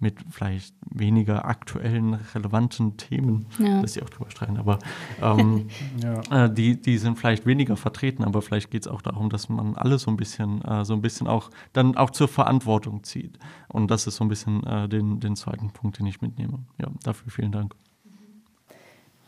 mit 0.00 0.16
vielleicht 0.30 0.74
weniger 0.90 1.44
aktuellen, 1.44 2.14
relevanten 2.34 2.96
Themen, 2.96 3.46
ja. 3.58 3.80
dass 3.80 3.94
sie 3.94 4.02
auch 4.02 4.10
drüber 4.10 4.30
streiten. 4.30 4.58
Aber 4.58 4.78
ähm, 5.22 5.68
ja. 6.02 6.44
äh, 6.44 6.52
die, 6.52 6.80
die 6.80 6.98
sind 6.98 7.18
vielleicht 7.18 7.46
weniger 7.46 7.76
vertreten, 7.76 8.24
aber 8.24 8.42
vielleicht 8.42 8.70
geht 8.70 8.82
es 8.82 8.88
auch 8.88 9.02
darum, 9.02 9.30
dass 9.30 9.48
man 9.48 9.76
alle 9.76 9.98
so 9.98 10.10
ein 10.10 10.16
bisschen, 10.16 10.62
äh, 10.62 10.84
so 10.84 10.94
ein 10.94 11.00
bisschen 11.00 11.26
auch 11.26 11.50
dann 11.72 11.96
auch 11.96 12.10
zur 12.10 12.28
Verantwortung 12.28 13.04
zieht. 13.04 13.38
Und 13.68 13.90
das 13.90 14.06
ist 14.06 14.16
so 14.16 14.24
ein 14.24 14.28
bisschen 14.28 14.64
äh, 14.64 14.88
den, 14.88 15.20
den 15.20 15.36
zweiten 15.36 15.70
Punkt, 15.70 15.98
den 15.98 16.06
ich 16.06 16.20
mitnehme. 16.20 16.64
Ja, 16.78 16.88
dafür 17.02 17.30
vielen 17.30 17.52
Dank. 17.52 17.74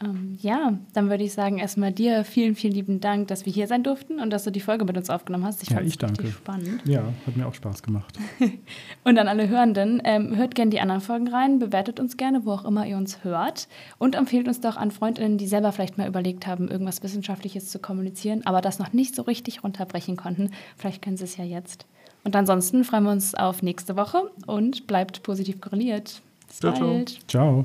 Ähm, 0.03 0.37
ja, 0.43 0.75
dann 0.93 1.09
würde 1.09 1.25
ich 1.25 1.33
sagen, 1.33 1.59
erstmal 1.59 1.91
dir 1.91 2.25
vielen, 2.25 2.55
vielen 2.55 2.75
lieben 2.75 3.01
Dank, 3.01 3.29
dass 3.29 3.47
wir 3.47 3.53
hier 3.53 3.67
sein 3.67 3.83
durften 3.83 4.21
und 4.21 4.31
dass 4.31 4.45
du 4.45 4.51
die 4.51 4.61
Folge 4.61 4.85
mit 4.85 4.97
uns 4.97 5.09
aufgenommen 5.09 5.45
hast. 5.45 5.63
Ich 5.63 5.71
ja, 5.71 5.77
fand 5.77 5.87
es 5.89 6.03
richtig 6.03 6.33
spannend. 6.35 6.83
Ja, 6.85 7.03
hat 7.27 7.37
mir 7.37 7.47
auch 7.47 7.55
Spaß 7.55 7.83
gemacht. 7.83 8.19
und 9.05 9.19
an 9.19 9.27
alle 9.27 9.49
Hörenden, 9.49 10.03
ähm, 10.05 10.37
hört 10.37 10.55
gerne 10.55 10.71
die 10.71 10.81
anderen 10.81 11.01
Folgen 11.01 11.29
rein, 11.29 11.59
bewertet 11.59 11.99
uns 11.99 12.19
gerne, 12.19 12.45
wo 12.45 12.53
auch 12.53 12.67
immer 12.67 12.87
ihr 12.87 12.99
uns 12.99 13.25
hört 13.25 13.69
und 13.99 14.17
empfehlt 14.17 14.49
uns 14.49 14.61
doch 14.61 14.77
an 14.77 14.91
Freundinnen, 14.91 15.39
die 15.39 15.47
selber 15.47 15.73
vielleicht 15.73 15.97
mal 15.97 16.09
überlegt 16.09 16.47
haben, 16.47 16.69
irgendwas 16.69 17.03
Wissenschaftliches 17.03 17.71
zu 17.71 17.79
kommunizieren, 17.79 18.43
aber 18.45 18.61
das 18.61 18.79
noch 18.79 18.93
nicht 18.93 19.15
so 19.15 19.23
richtig 19.23 19.65
runterbrechen 19.65 20.17
konnten. 20.17 20.51
Vielleicht 20.77 21.01
können 21.01 21.17
sie 21.17 21.25
es 21.25 21.39
ja 21.39 21.45
jetzt. 21.45 21.87
Und 22.23 22.37
ansonsten 22.37 22.85
freuen 22.85 23.05
wir 23.05 23.13
uns 23.13 23.35
auf 23.35 23.63
nächste 23.63 23.97
Woche 23.97 24.31
und 24.47 24.87
bleibt 24.87 25.23
positiv 25.23 25.61
korreliert. 25.61 26.21
Bis 26.49 26.59
ciao, 26.59 26.73
bald. 26.73 27.09
ciao. 27.29 27.65